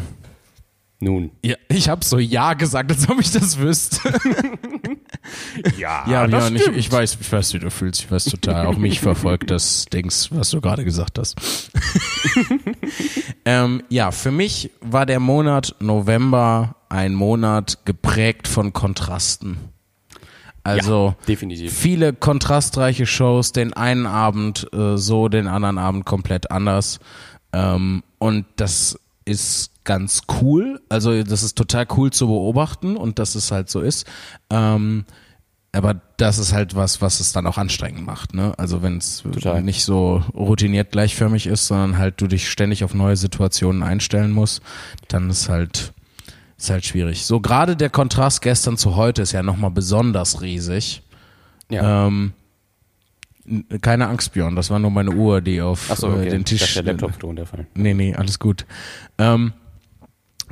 [1.03, 1.31] Nun.
[1.43, 4.13] Ja, ich habe so ja gesagt, als ob ich das wüsste.
[5.79, 8.01] Ja, Ja, Björn, ich, ich weiß, ich weiß, wie du fühlst.
[8.03, 8.67] Ich weiß total.
[8.67, 11.37] Auch mich verfolgt das Dings, was du gerade gesagt hast.
[13.45, 19.57] ähm, ja, für mich war der Monat November ein Monat geprägt von Kontrasten.
[20.63, 21.73] Also definitiv.
[21.73, 27.01] viele kontrastreiche Shows, den einen Abend äh, so, den anderen Abend komplett anders.
[27.53, 30.81] Ähm, und das ist ganz cool.
[30.89, 34.07] Also das ist total cool zu beobachten und dass es halt so ist.
[34.51, 35.05] Ähm,
[35.73, 38.35] aber das ist halt was, was es dann auch anstrengend macht.
[38.35, 38.53] Ne?
[38.59, 39.23] Also wenn es
[39.63, 44.63] nicht so routiniert gleichförmig ist, sondern halt du dich ständig auf neue Situationen einstellen musst,
[45.09, 45.93] dann ist halt
[46.59, 47.25] Ist halt schwierig.
[47.25, 51.03] So gerade der Kontrast gestern zu heute ist ja nochmal besonders riesig.
[51.71, 52.07] Ja.
[52.07, 52.33] Ähm,
[53.81, 56.27] keine Angst, Björn, das war nur meine Uhr, die auf so, okay.
[56.27, 56.75] äh, den Ich dachte, Tisch.
[56.75, 57.67] der Laptop ist runterfallen.
[57.75, 58.67] Nee, nee, alles gut.
[59.19, 59.53] Ähm,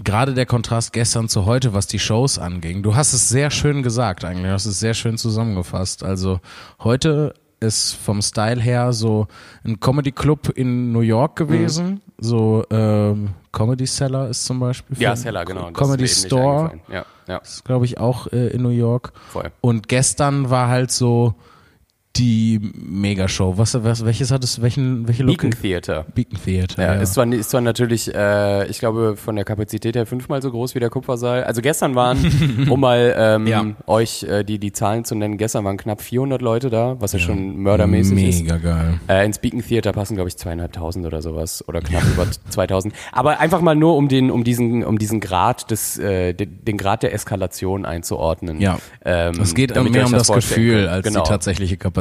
[0.05, 2.82] Gerade der Kontrast gestern zu heute, was die Shows anging.
[2.82, 4.46] Du hast es sehr schön gesagt eigentlich.
[4.46, 6.05] Du hast es sehr schön zusammengefasst.
[6.05, 6.40] Also
[6.80, 9.26] heute ist vom Style her so
[9.64, 11.86] ein Comedy Club in New York gewesen.
[11.86, 12.01] Mhm.
[12.18, 14.96] So ähm, Comedy Cellar ist zum Beispiel.
[15.01, 15.70] Ja, Seller, genau.
[15.72, 16.78] Comedy Store.
[16.90, 19.12] Ja, ja, ist, glaube ich, auch äh, in New York.
[19.30, 19.51] voll.
[19.61, 21.34] Und gestern war halt so
[22.17, 23.57] die Megashow.
[23.59, 25.51] Was, was, welches hat es, welchen, welche Beacon?
[25.53, 26.05] Theater.
[26.15, 26.83] Beacon Theater.
[26.83, 30.51] Ja, Ist, zwar, ist zwar natürlich, äh, ich glaube, von der Kapazität her fünfmal so
[30.51, 31.45] groß wie der Kupfersaal.
[31.45, 33.65] Also gestern waren, um mal ähm, Ja.
[33.87, 37.21] euch äh, die, die Zahlen zu nennen, gestern waren knapp 400 Leute da, was ja,
[37.21, 38.41] schon mördermäßig ist.
[38.43, 39.01] Mega geil.
[39.07, 42.95] Äh, ins Beacon Theater passen, glaube ich, zweieinhalbtausend oder sowas oder knapp über 2000.
[43.13, 46.77] Aber einfach mal nur, um den, um diesen, um diesen Grad des, äh, den, den
[46.79, 48.61] Grad der Eskalation einzuordnen.
[48.61, 48.79] Ja.
[49.05, 51.23] Ähm, Es geht mehr um das vorstellen Gefühl als genau.
[51.23, 51.97] die tatsächliche Kapazität.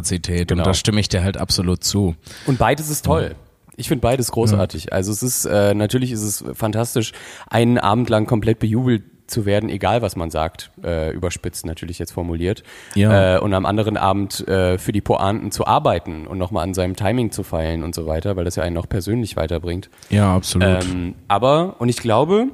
[0.47, 0.61] Genau.
[0.61, 2.15] Und da stimme ich dir halt absolut zu.
[2.45, 3.35] Und beides ist toll.
[3.75, 4.91] Ich finde beides großartig.
[4.91, 7.11] Also es ist, äh, natürlich ist es fantastisch,
[7.47, 12.11] einen Abend lang komplett bejubelt zu werden, egal was man sagt, äh, überspitzt natürlich jetzt
[12.11, 12.63] formuliert.
[12.95, 13.35] Ja.
[13.35, 16.95] Äh, und am anderen Abend äh, für die Pointen zu arbeiten und nochmal an seinem
[16.95, 19.89] Timing zu feilen und so weiter, weil das ja einen auch persönlich weiterbringt.
[20.09, 20.83] Ja, absolut.
[20.85, 22.47] Ähm, aber, und ich glaube,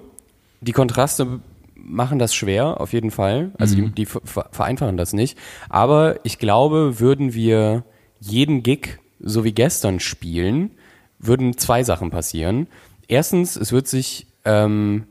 [0.61, 1.39] die Kontraste
[1.83, 3.51] machen das schwer, auf jeden Fall.
[3.59, 4.21] Also die, die ver-
[4.51, 5.37] vereinfachen das nicht.
[5.69, 7.83] Aber ich glaube, würden wir
[8.19, 10.71] jeden Gig so wie gestern spielen,
[11.19, 12.67] würden zwei Sachen passieren.
[13.07, 15.03] Erstens, es wird sich ähm,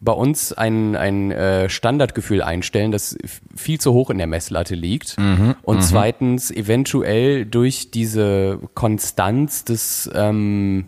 [0.00, 3.16] bei uns ein, ein äh, Standardgefühl einstellen, das
[3.56, 5.16] viel zu hoch in der Messlatte liegt.
[5.62, 10.86] Und zweitens, eventuell durch diese Konstanz des ähm,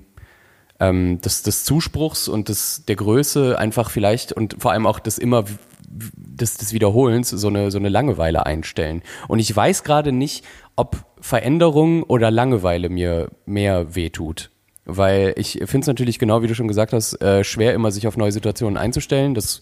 [0.81, 5.19] ähm, des, des Zuspruchs und des, der Größe einfach vielleicht und vor allem auch des
[5.19, 5.45] immer
[5.91, 9.03] des, des Wiederholens so eine, so eine Langeweile einstellen.
[9.29, 10.45] Und ich weiß gerade nicht,
[10.77, 14.51] ob Veränderung oder Langeweile mir mehr wehtut.
[14.87, 18.07] Weil ich finde es natürlich genau, wie du schon gesagt hast, äh, schwer immer sich
[18.07, 19.35] auf neue Situationen einzustellen.
[19.35, 19.61] Das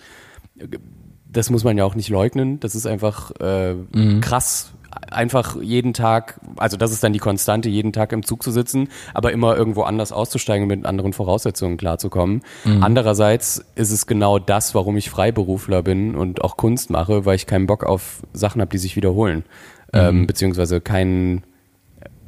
[1.31, 2.59] das muss man ja auch nicht leugnen.
[2.61, 3.75] Das ist einfach äh,
[4.21, 4.73] krass,
[5.11, 8.89] einfach jeden Tag, also das ist dann die Konstante, jeden Tag im Zug zu sitzen,
[9.15, 12.43] aber immer irgendwo anders auszusteigen und mit anderen Voraussetzungen klarzukommen.
[12.81, 17.47] Andererseits ist es genau das, warum ich Freiberufler bin und auch Kunst mache, weil ich
[17.47, 19.45] keinen Bock auf Sachen habe, die sich wiederholen.
[19.93, 21.45] Ähm, beziehungsweise keinen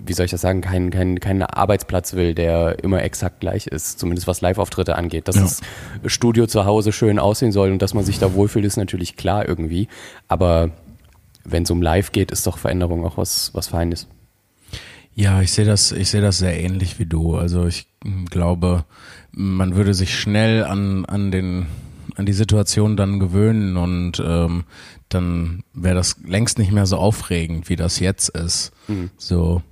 [0.06, 3.98] wie soll ich das sagen, keinen kein, keinen Arbeitsplatz will, der immer exakt gleich ist,
[3.98, 5.28] zumindest was Live-Auftritte angeht.
[5.28, 5.42] Dass Ja.
[5.42, 5.60] das
[6.06, 9.46] Studio zu Hause schön aussehen soll und dass man sich da wohlfühlt, ist natürlich klar
[9.46, 9.88] irgendwie.
[10.28, 10.70] Aber
[11.50, 14.08] wenn es um Live geht, ist doch Veränderung auch was, was Feines.
[15.14, 17.36] Ja, ich sehe das, ich sehe das sehr ähnlich wie du.
[17.36, 18.84] Also ich mm, glaube,
[19.32, 21.66] man würde sich schnell an, an den,
[22.16, 24.64] an die Situation dann gewöhnen und ähm,
[25.08, 28.72] dann wäre das längst nicht mehr so aufregend, wie das jetzt ist.
[29.16, 29.62] So.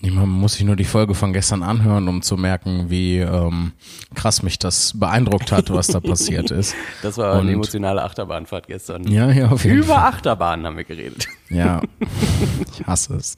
[0.00, 3.72] Man muss sich nur die Folge von gestern anhören, um zu merken, wie ähm,
[4.14, 6.74] krass mich das beeindruckt hat, was da passiert ist.
[7.02, 9.08] Das war Und- eine emotionale Achterbahnfahrt gestern.
[9.08, 10.04] Ja, ja, auf jeden Über Fall.
[10.04, 11.26] Achterbahnen haben wir geredet.
[11.50, 11.80] Ja,
[12.78, 13.36] ich hasse es.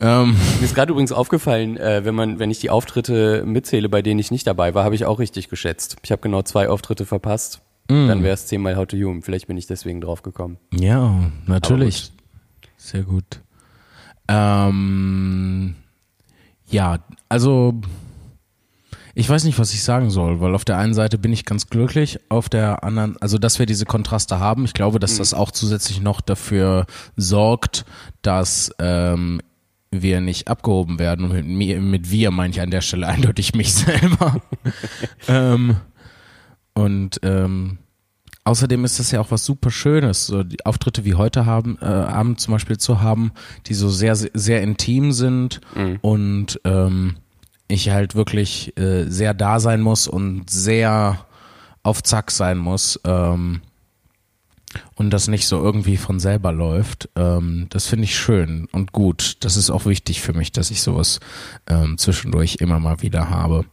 [0.00, 4.02] Ähm, Mir ist gerade übrigens aufgefallen, äh, wenn man, wenn ich die Auftritte mitzähle, bei
[4.02, 5.96] denen ich nicht dabei war, habe ich auch richtig geschätzt.
[6.02, 7.62] Ich habe genau zwei Auftritte verpasst.
[7.88, 9.20] Dann wäre es zehnmal How to You.
[9.22, 10.56] Vielleicht bin ich deswegen drauf gekommen.
[10.74, 12.10] Ja, natürlich.
[12.76, 13.42] Sehr gut.
[14.26, 15.76] Ähm,
[16.68, 16.98] ja,
[17.28, 17.80] also
[19.18, 21.68] ich weiß nicht, was ich sagen soll, weil auf der einen Seite bin ich ganz
[21.68, 24.66] glücklich, auf der anderen, also dass wir diese Kontraste haben.
[24.66, 26.84] Ich glaube, dass das auch zusätzlich noch dafür
[27.16, 27.86] sorgt,
[28.20, 29.40] dass ähm,
[29.90, 31.24] wir nicht abgehoben werden.
[31.24, 34.42] Und mit, mir, mit wir meine ich an der Stelle eindeutig mich selber.
[35.28, 35.76] ähm,
[36.74, 37.78] und ähm,
[38.46, 41.84] außerdem ist das ja auch was super Schönes, so die Auftritte wie heute haben, äh,
[41.84, 43.32] Abend zum Beispiel zu haben,
[43.66, 45.60] die so sehr, sehr, sehr intim sind
[46.00, 47.16] und ähm,
[47.68, 51.26] ich halt wirklich äh, sehr da sein muss und sehr
[51.82, 53.62] auf Zack sein muss ähm,
[54.94, 57.08] und das nicht so irgendwie von selber läuft.
[57.16, 59.38] Ähm, das finde ich schön und gut.
[59.40, 61.18] Das ist auch wichtig für mich, dass ich sowas
[61.66, 63.64] ähm, zwischendurch immer mal wieder habe.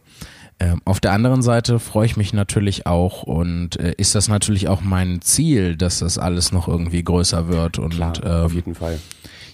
[0.64, 4.68] Ähm, auf der anderen Seite freue ich mich natürlich auch und äh, ist das natürlich
[4.68, 8.98] auch mein Ziel, dass das alles noch irgendwie größer wird und auf ähm, jeden Fall.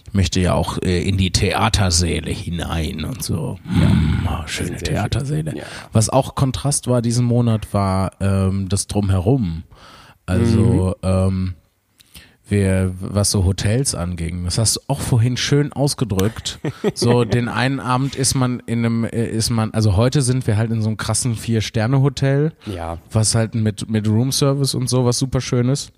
[0.07, 3.57] ich möchte ja auch äh, in die Theatersäle hinein und so.
[3.65, 5.55] Mm, oh, schöne Theatersäle.
[5.57, 5.63] Ja.
[5.91, 9.63] Was auch Kontrast war diesen Monat, war ähm, das Drumherum.
[10.25, 11.07] Also Mhm.
[11.09, 11.53] ähm,
[12.51, 14.45] wir, was so Hotels anging.
[14.45, 16.59] Das hast du auch vorhin schön ausgedrückt.
[16.93, 20.57] So, den einen Abend ist man in einem, äh, ist man, also heute sind wir
[20.57, 22.53] halt in so einem krassen Vier-Sterne-Hotel.
[22.65, 22.99] Ja.
[23.11, 25.91] Was halt mit, mit Roomservice und so, was super schön ist.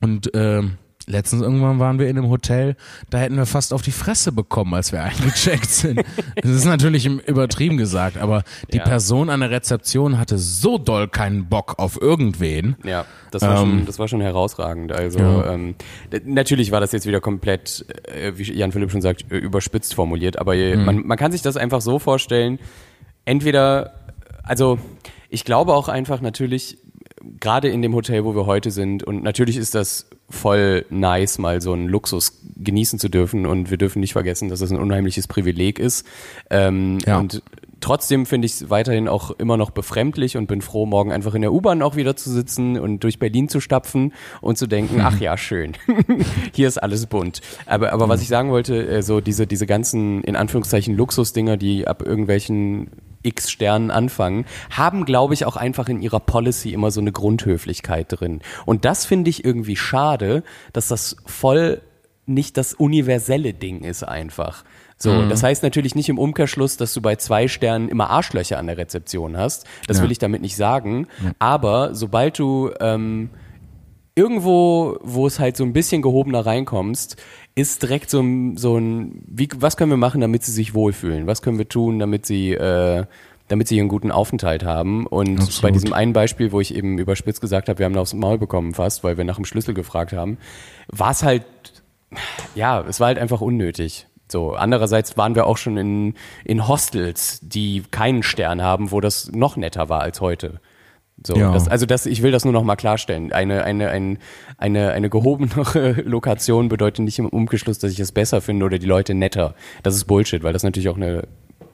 [0.00, 2.76] Und, ähm, Letztens irgendwann waren wir in einem Hotel,
[3.10, 6.02] da hätten wir fast auf die Fresse bekommen, als wir eingecheckt sind.
[6.36, 8.42] Das ist natürlich übertrieben gesagt, aber
[8.72, 8.84] die Ja.
[8.84, 12.76] Person an der Rezeption hatte so doll keinen Bock auf irgendwen.
[12.84, 14.92] Ja, das war, Ähm, schon, das war schon herausragend.
[14.92, 15.52] Also Ja.
[15.52, 15.74] ähm,
[16.24, 20.38] natürlich war das jetzt wieder komplett, äh, wie Jan Philipp schon sagt, äh, überspitzt formuliert,
[20.38, 20.84] aber Mhm.
[20.84, 22.58] man, man kann sich das einfach so vorstellen,
[23.24, 23.94] entweder,
[24.42, 24.78] also
[25.28, 26.78] ich glaube auch einfach natürlich,
[27.40, 31.60] gerade in dem Hotel, wo wir heute sind, und natürlich ist das voll nice, mal
[31.60, 35.28] so einen Luxus genießen zu dürfen und wir dürfen nicht vergessen, dass das ein unheimliches
[35.28, 36.06] Privileg ist.
[36.50, 37.18] Ähm, Ja.
[37.18, 37.42] Und
[37.80, 41.42] trotzdem finde ich es weiterhin auch immer noch befremdlich und bin froh, morgen einfach in
[41.42, 45.20] der U-Bahn auch wieder zu sitzen und durch Berlin zu stapfen und zu denken, ach
[45.20, 45.72] ja, schön,
[46.54, 47.42] hier ist alles bunt.
[47.66, 51.86] Aber, aber was ich sagen wollte, äh, so diese, diese ganzen, in Anführungszeichen, Luxusdinger, die
[51.86, 52.88] ab irgendwelchen
[53.24, 58.06] X Sternen anfangen, haben, glaube ich, auch einfach in ihrer Policy immer so eine Grundhöflichkeit
[58.10, 58.40] drin.
[58.66, 61.80] Und das finde ich irgendwie schade, dass das voll
[62.26, 64.64] nicht das universelle Ding ist einfach.
[64.96, 68.66] So, das heißt natürlich nicht im Umkehrschluss, dass du bei zwei Sternen immer Arschlöcher an
[68.68, 69.66] der Rezeption hast.
[69.88, 70.04] Das Ja.
[70.04, 71.08] will ich damit nicht sagen.
[71.38, 73.28] Aber sobald du ähm,
[74.14, 77.16] irgendwo, wo es halt so ein bisschen gehobener reinkommst,
[77.54, 81.26] ist direkt so ein, so ein wie, was können wir machen, damit sie sich wohlfühlen?
[81.26, 83.04] Was können wir tun, damit sie, äh,
[83.48, 85.06] damit sie einen guten Aufenthalt haben?
[85.06, 85.62] Und Absolut.
[85.62, 88.74] bei diesem einen Beispiel, wo ich eben überspitzt gesagt habe, wir haben aufs Maul bekommen
[88.74, 90.38] fast, weil wir nach dem Schlüssel gefragt haben,
[90.88, 91.44] war es halt,
[92.54, 94.06] ja, es war halt einfach unnötig.
[94.30, 99.30] So, andererseits waren wir auch schon in, in Hostels, die keinen Stern haben, wo das
[99.32, 100.60] noch netter war als heute.
[101.24, 101.52] So, Ja.
[101.52, 103.32] das, also das, ich will das nur noch mal klarstellen.
[103.32, 104.18] Eine, eine, ein,
[104.58, 108.86] eine, eine gehobenere Lokation bedeutet nicht im Umgeschluss, dass ich es besser finde oder die
[108.86, 109.54] Leute netter.
[109.82, 111.26] Das ist Bullshit, weil das natürlich auch eine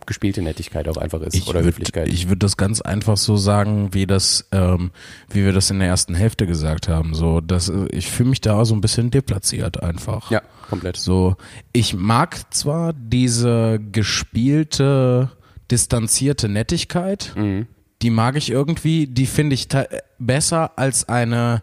[0.07, 2.09] gespielte Nettigkeit auch einfach ist oder würd- Höflichkeit.
[2.09, 4.91] Ich würde das ganz einfach so sagen, wie das, ähm,
[5.31, 7.15] wie wir das in der ersten Hälfte gesagt haben.
[7.15, 10.31] So, dass ich fühle mich da so ein bisschen deplatziert einfach.
[10.31, 10.97] ja, komplett.
[10.97, 11.37] So,
[11.73, 15.31] ich mag zwar diese gespielte,
[15.71, 17.35] distanzierte Nettigkeit,
[18.03, 19.69] die mag ich irgendwie, die finde ich
[20.19, 21.63] besser als eine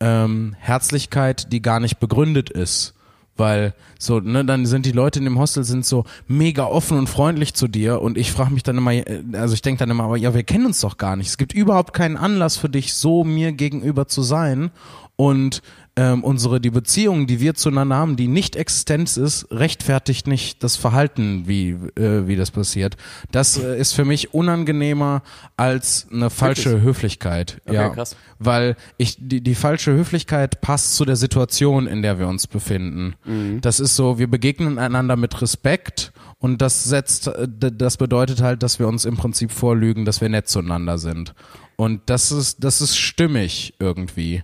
[0.00, 2.94] ähm, Herzlichkeit, die gar nicht begründet ist.
[3.36, 7.08] Weil so, ne, dann sind die Leute in dem Hostel sind so mega offen und
[7.08, 10.04] freundlich zu dir und ich frage mich dann immer, äh, also ich denke dann immer,
[10.04, 11.28] aber ja, wir kennen uns doch gar nicht.
[11.28, 14.70] Es gibt überhaupt keinen Anlass für dich, so mir gegenüber zu sein.
[15.16, 15.62] Und
[15.94, 20.76] ähm, unsere, die Beziehung, die wir zueinander haben, die nicht Existenz ist, rechtfertigt nicht das
[20.76, 22.96] Verhalten, wie, äh, wie das passiert.
[23.30, 25.22] Das äh, ist für mich unangenehmer
[25.56, 27.60] als eine falsche Höflichkeit.
[27.66, 27.88] Okay, ja.
[27.90, 28.16] krass.
[28.38, 33.14] Weil ich, die, die falsche Höflichkeit passt zu der Situation, in der wir uns befinden.
[33.24, 33.60] Mhm.
[33.60, 38.62] Das ist so, wir begegnen einander mit Respekt und das setzt, äh, das bedeutet halt,
[38.62, 41.34] dass wir uns im Prinzip vorlügen, dass wir nett zueinander sind.
[41.76, 44.42] Und das ist, das ist stimmig irgendwie.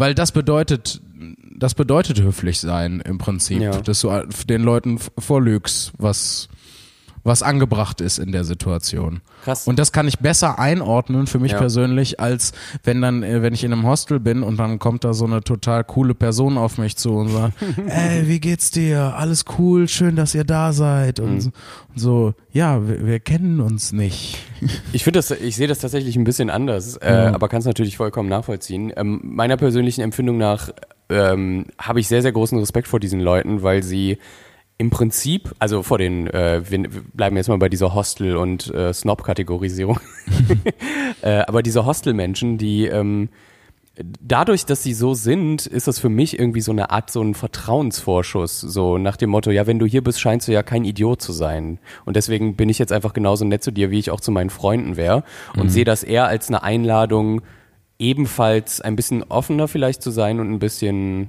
[0.00, 1.00] Weil das bedeutet,
[1.56, 3.80] das bedeutet höflich sein im Prinzip, Ja.
[3.80, 4.10] dass du
[4.48, 6.48] den Leuten vorlügst, was,
[7.22, 9.20] was angebracht ist in der Situation.
[9.44, 9.66] Krass.
[9.66, 11.58] Und das kann ich besser einordnen für mich Ja.
[11.58, 12.52] persönlich, als
[12.84, 15.42] wenn dann, äh, wenn ich in einem Hostel bin und dann kommt da so eine
[15.42, 17.54] total coole Person auf mich zu und sagt,
[17.86, 19.14] ey, wie geht's dir?
[19.16, 21.20] Alles cool, schön, dass ihr da seid.
[21.20, 21.50] Und so,
[21.90, 24.38] und so ja, wir, wir kennen uns nicht.
[24.92, 27.34] Ich finde das, ich sehe das tatsächlich ein bisschen anders, äh, Ja.
[27.34, 28.92] aber kann es natürlich vollkommen nachvollziehen.
[28.96, 30.70] Ähm, meiner persönlichen Empfindung nach
[31.08, 34.18] ähm, habe ich sehr, sehr großen Respekt vor diesen Leuten, weil sie
[34.80, 38.94] im Prinzip, also vor den, äh, wir, bleiben jetzt mal bei dieser Hostel- und äh,
[38.94, 40.00] Snob-Kategorisierung,
[41.22, 43.28] äh, aber diese Hostelmenschen, die ähm,
[44.22, 47.34] dadurch, dass sie so sind, ist das für mich irgendwie so eine Art, so ein
[47.34, 48.62] Vertrauensvorschuss.
[48.62, 51.32] So nach dem Motto, ja, wenn du hier bist, scheinst du ja kein Idiot zu
[51.32, 51.78] sein.
[52.06, 54.48] Und deswegen bin ich jetzt einfach genauso nett zu dir, wie ich auch zu meinen
[54.48, 55.24] Freunden wäre.
[55.58, 57.42] Und sehe das eher als eine Einladung,
[57.98, 61.28] ebenfalls ein bisschen offener vielleicht zu sein und ein bisschen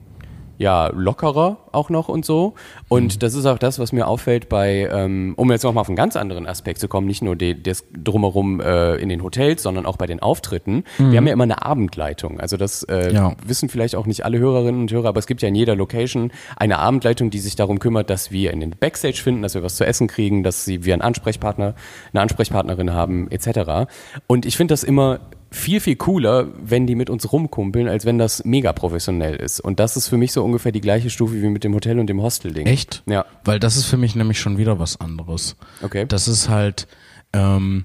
[0.61, 2.53] ja, lockerer auch noch und so.
[2.87, 5.95] Und das ist auch das, was mir auffällt bei, ähm, um jetzt nochmal auf einen
[5.95, 9.97] ganz anderen Aspekt zu kommen, nicht nur das drumherum äh, in den Hotels, sondern auch
[9.97, 10.83] bei den Auftritten.
[10.99, 12.39] Wir haben ja immer eine Abendleitung.
[12.39, 13.35] Also das äh, Ja.
[13.43, 16.31] wissen vielleicht auch nicht alle Hörerinnen und Hörer, aber es gibt ja in jeder Location
[16.57, 19.77] eine Abendleitung, die sich darum kümmert, dass wir in den Backstage finden, dass wir was
[19.77, 21.73] zu essen kriegen, dass sie, wir einen Ansprechpartner,
[22.13, 23.89] eine Ansprechpartnerin haben, etc.
[24.27, 25.21] Und ich finde das immer
[25.51, 29.59] viel, viel cooler, wenn die mit uns rumkumpeln, als wenn das mega professionell ist.
[29.59, 32.07] Und das ist für mich so ungefähr die gleiche Stufe wie mit dem Hotel und
[32.07, 32.65] dem Hostel-Ding.
[32.65, 33.03] Echt?
[33.05, 33.25] Ja.
[33.43, 35.57] Weil das ist für mich nämlich schon wieder was anderes.
[35.81, 36.05] Okay.
[36.07, 36.87] Das ist halt,
[37.33, 37.83] ähm,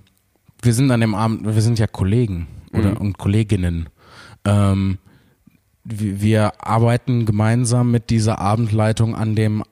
[0.63, 3.89] wir sind an dem Abend, wir sind ja Kollegen oder und Kolleginnen.
[4.45, 4.99] Ähm,
[5.83, 9.63] wir wir arbeiten gemeinsam mit dieser Abendleitung an dem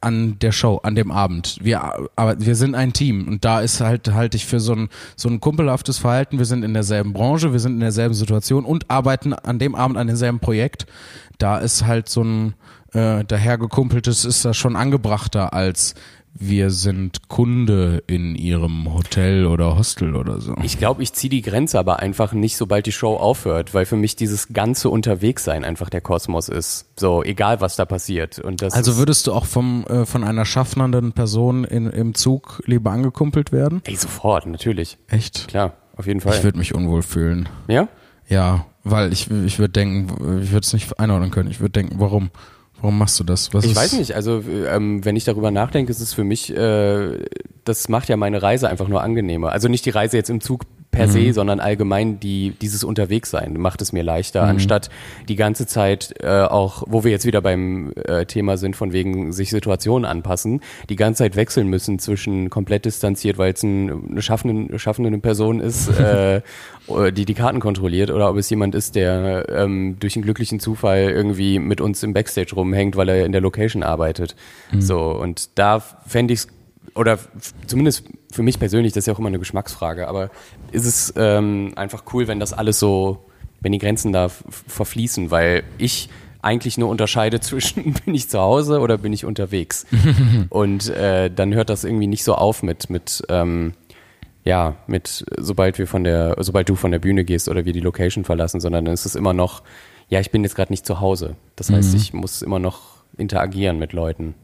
[0.00, 1.58] an der Show, an dem Abend.
[1.60, 4.88] Wir, aber wir sind ein Team und da ist halt, halte ich für so ein,
[5.16, 6.38] so ein kumpelhaftes Verhalten.
[6.38, 9.96] Wir sind in derselben Branche, wir sind in derselben Situation und arbeiten an dem Abend
[9.96, 10.86] an demselben Projekt.
[11.38, 12.54] Da ist halt so ein
[12.92, 15.94] äh, dahergekumpeltes, ist da schon angebrachter als
[16.34, 20.54] wir sind Kunde in ihrem Hotel oder Hostel oder so.
[20.62, 23.96] Ich glaube, ich ziehe die Grenze aber einfach nicht, sobald die Show aufhört, weil für
[23.96, 26.86] mich dieses ganze Unterwegssein einfach der Kosmos ist.
[26.98, 28.38] So, egal was da passiert.
[28.38, 32.62] Und das Also würdest du auch vom, äh, von einer schaffenden Person in, im Zug
[32.64, 33.82] lieber angekumpelt werden?
[33.84, 34.98] ey, sofort, natürlich.
[35.08, 35.48] Echt?
[35.48, 36.36] Klar, auf jeden Fall.
[36.36, 37.48] Ich würde mich unwohl fühlen.
[37.68, 37.88] ja?
[38.28, 41.50] Ja, weil ich, ich würde denken, ich würde es nicht einordnen können.
[41.50, 42.30] Ich würde denken, warum?
[42.80, 43.52] Warum machst du das?
[43.52, 47.24] Was Ich weiß nicht, also ähm, wenn ich darüber nachdenke, ist es für mich, äh,
[47.64, 49.52] das macht ja meine Reise einfach nur angenehmer.
[49.52, 51.10] Also nicht die Reise jetzt im Zug per Mhm.
[51.12, 54.48] se, sondern allgemein die dieses Unterwegssein macht es mir leichter, Mhm.
[54.50, 54.90] anstatt
[55.28, 59.32] die ganze Zeit äh, auch, wo wir jetzt wieder beim äh, Thema sind, von wegen
[59.32, 64.22] sich Situationen anpassen, die ganze Zeit wechseln müssen zwischen komplett distanziert, weil es ein, eine
[64.22, 66.40] schaffende, schaffende Person ist, äh,
[67.12, 71.02] die die Karten kontrolliert, oder ob es jemand ist, der ähm, durch einen glücklichen Zufall
[71.10, 74.34] irgendwie mit uns im Backstage rumhängt, weil er in der Location arbeitet.
[74.76, 76.48] So, und da fände ich es,
[76.94, 77.18] oder
[77.66, 80.30] zumindest für mich persönlich, das ist ja auch immer eine Geschmacksfrage, aber
[80.72, 83.26] ist es ähm, einfach cool, wenn das alles so,
[83.60, 86.08] wenn die Grenzen da verfließen, weil ich
[86.42, 89.86] eigentlich nur unterscheide zwischen bin ich zu Hause oder bin ich unterwegs.
[90.48, 93.74] Und äh, dann hört das irgendwie nicht so auf mit, mit ähm,
[94.42, 97.80] ja, mit sobald wir von der, sobald du von der Bühne gehst oder wir die
[97.80, 99.62] Location verlassen, sondern dann ist es immer noch,
[100.08, 101.36] ja, ich bin jetzt gerade nicht zu Hause.
[101.56, 104.34] Das heißt, ich muss immer noch interagieren mit Leuten.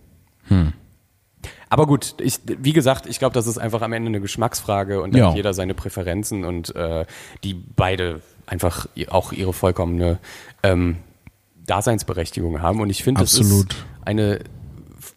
[1.69, 5.15] Aber gut, ich, wie gesagt, ich glaube, das ist einfach am Ende eine Geschmacksfrage und
[5.15, 5.29] da Ja.
[5.31, 7.05] hat jeder seine Präferenzen und äh,
[7.43, 10.19] die beide einfach auch ihre vollkommene
[10.63, 10.99] ähm,
[11.67, 12.81] Daseinsberechtigung haben.
[12.81, 13.67] Und ich finde, das ist
[14.05, 14.41] eine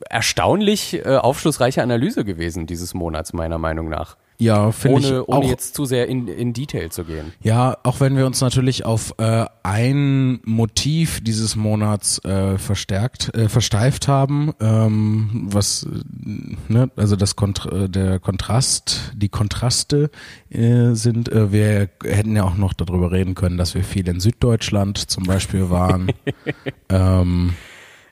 [0.09, 4.17] erstaunlich äh, aufschlussreiche Analyse gewesen dieses Monats, meiner Meinung nach.
[4.41, 5.49] Ja, finde ich Ohne, ohne auch.
[5.49, 7.33] jetzt zu sehr in, in Detail zu gehen.
[7.41, 13.49] Ja, auch wenn wir uns natürlich auf äh, ein Motiv dieses Monats äh, verstärkt, äh,
[13.49, 20.09] versteift haben, ähm, was, äh, ne, also das Kontra äh, der Kontrast, die Kontraste
[20.49, 24.21] äh, sind, äh, wir hätten ja auch noch darüber reden können, dass wir viel in
[24.21, 26.13] Süddeutschland zum Beispiel waren.
[26.89, 27.53] ähm,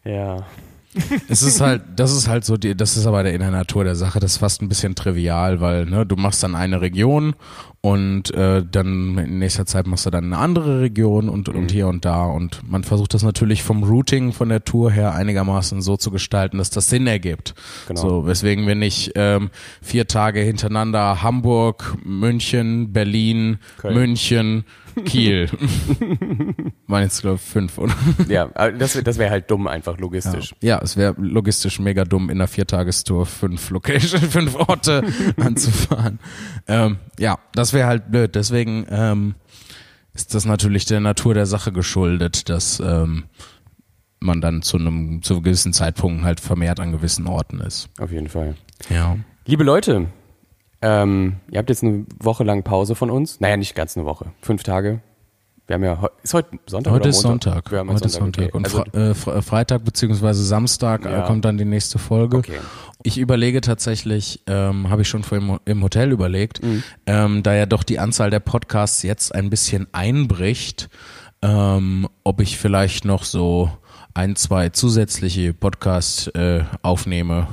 [0.03, 0.45] Ja.
[1.27, 3.83] Es ist halt, das ist halt so, die, das ist aber der in der Natur
[3.83, 7.35] der Sache, das ist fast ein bisschen trivial, weil ne, du machst dann eine Region
[7.87, 11.87] und äh, dann in nächster Zeit machst du dann eine andere Region und, und hier
[11.87, 15.95] und da und man versucht das natürlich vom Routing von der Tour her einigermaßen so
[15.95, 17.55] zu gestalten, dass das Sinn ergibt.
[17.87, 18.01] Genau.
[18.01, 23.93] So, weswegen wir nicht ähm, vier Tage hintereinander Hamburg, München, Berlin, Köln.
[23.93, 24.65] München,
[25.05, 25.49] Kiel.
[26.87, 27.93] Waren jetzt glaube ich fünf, oder?
[28.27, 30.55] Ja, das, das wäre halt dumm, einfach logistisch.
[30.61, 35.03] Ja, es wäre logistisch mega dumm, in einer Viertagestour fünf Location, fünf Orte
[35.37, 36.19] anzufahren.
[36.67, 38.35] Ähm, ja, das wäre halt blöd.
[38.35, 39.35] Deswegen ähm,
[40.13, 43.25] ist das natürlich der Natur der Sache geschuldet, dass ähm,
[44.19, 47.89] man dann zu einem zu gewissen Zeitpunkten halt vermehrt an gewissen Orten ist.
[47.99, 48.55] Auf jeden Fall.
[48.89, 49.17] Ja.
[49.45, 50.07] Liebe Leute,
[50.81, 53.39] ähm, ihr habt jetzt eine Woche lang Pause von uns.
[53.39, 54.31] Naja, nicht ganz eine Woche.
[54.41, 55.01] Fünf Tage.
[55.67, 57.53] Wir haben ja, ist heute Sonntag Heute oder ist Montag?
[57.53, 57.71] Sonntag.
[57.71, 58.43] Wir haben Heute ist Sonntag.
[58.45, 58.51] okay.
[58.53, 61.23] Und Also, Fre äh, Fre- Freitag beziehungsweise Samstag Ja.
[61.23, 62.37] äh, kommt dann die nächste Folge.
[62.37, 62.59] Okay.
[63.03, 66.83] Ich überlege tatsächlich, ähm, habe ich schon vor im, im Hotel überlegt, Mhm.
[67.05, 70.89] ähm, da ja doch die Anzahl der Podcasts jetzt ein bisschen einbricht,
[71.41, 73.69] ähm, ob ich vielleicht noch so
[74.13, 77.47] ein, zwei zusätzliche Podcasts äh, aufnehme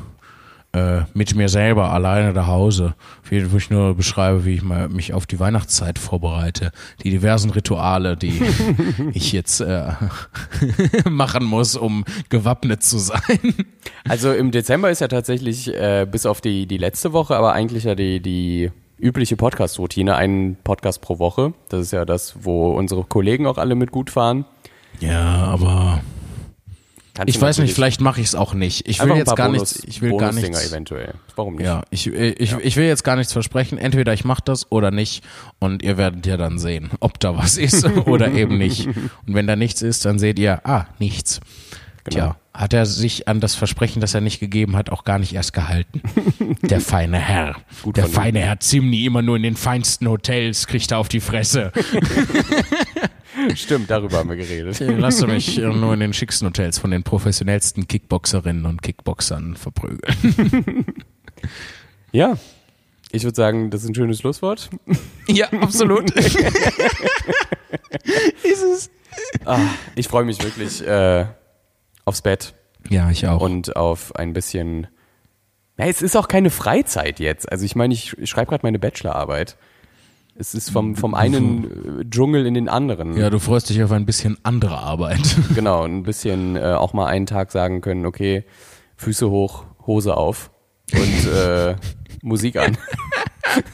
[0.74, 2.94] äh, mit mir selber alleine nach Hause,
[3.30, 6.72] wie- wo ich nur beschreibe, wie ich mal mich auf die Weihnachtszeit vorbereite,
[7.02, 8.42] die diversen Rituale, die
[9.14, 9.92] ich jetzt äh,
[11.10, 13.54] machen muss, um gewappnet zu sein.
[14.08, 17.84] also im Dezember ist ja tatsächlich, äh, bis auf die, die letzte Woche, aber eigentlich
[17.84, 21.52] ja die, die übliche Podcast-Routine, ein Podcast pro Woche.
[21.68, 24.44] Das ist ja das, wo unsere Kollegen auch alle mit gut fahren.
[25.00, 26.00] Ja, aber
[27.14, 28.88] Kannst ich weiß nicht, vielleicht mache ich es auch nicht.
[28.88, 30.68] Ich will jetzt gar Bonus, nichts, ich will gar nichts.
[30.68, 31.14] eventuell.
[31.36, 31.64] Warum nicht?
[31.64, 33.78] Ja, ich, ich, ich will jetzt gar nichts versprechen.
[33.78, 35.22] Entweder ich mache das oder nicht
[35.60, 38.88] und ihr werdet ja dann sehen, ob da was ist oder eben nicht.
[38.88, 41.40] Und wenn da nichts ist, dann seht ihr, ah, nichts.
[42.02, 42.16] Genau.
[42.16, 45.34] Tja, hat er sich an das Versprechen, das er nicht gegeben hat, auch gar nicht
[45.34, 46.02] erst gehalten.
[46.62, 47.56] Der feine Herr.
[47.82, 51.20] Gut Der feine Herr Zimni, immer nur in den feinsten Hotels, kriegt er auf die
[51.20, 51.72] Fresse.
[53.56, 54.80] Stimmt, darüber haben wir geredet.
[54.80, 59.56] Lass du mich äh, nur in den schicksten Hotels von den professionellsten Kickboxerinnen und Kickboxern
[59.56, 60.86] verprügeln.
[62.12, 62.38] Ja,
[63.10, 64.70] ich würde sagen, das ist ein schönes Schlusswort.
[65.26, 66.10] Ja, absolut.
[68.42, 68.90] ist es.
[69.44, 69.58] Ah,
[69.96, 71.26] ich freue mich wirklich äh,
[72.04, 72.54] aufs Bett
[72.88, 73.40] Ja, ich auch.
[73.40, 74.86] und auf ein bisschen.
[75.76, 77.50] Ja, es ist auch keine Freizeit jetzt.
[77.50, 79.56] Also ich meine, ich schreibe gerade meine Bachelorarbeit.
[80.36, 83.16] Es ist vom, vom einen äh, Dschungel in den anderen.
[83.16, 85.20] ja, du freust dich auf ein bisschen andere Arbeit.
[85.54, 88.44] Genau, ein bisschen äh, auch mal einen Tag sagen können, okay,
[88.96, 90.50] Füße hoch, Hose auf
[90.92, 91.76] und äh,
[92.22, 92.76] Musik an.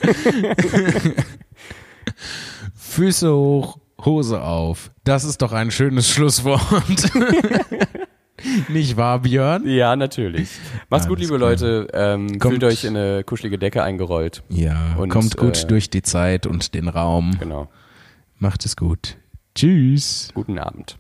[2.75, 4.91] Füße hoch, Hose auf.
[5.05, 7.11] Das ist doch ein schönes Schlusswort.
[8.69, 9.67] Nicht wahr, Björn?
[9.69, 10.51] Ja, natürlich.
[10.89, 11.51] Macht's gut, Alles liebe klar.
[11.51, 11.89] Leute.
[11.93, 14.43] Ähm, Kommt- fühlt euch in eine kuschelige Decke eingerollt.
[14.49, 17.37] Ja, Und, kommt gut äh, durch die Zeit und den Raum.
[17.41, 17.69] Genau.
[18.39, 19.17] Macht es gut.
[19.55, 20.31] Tschüss.
[20.35, 20.97] Guten Abend.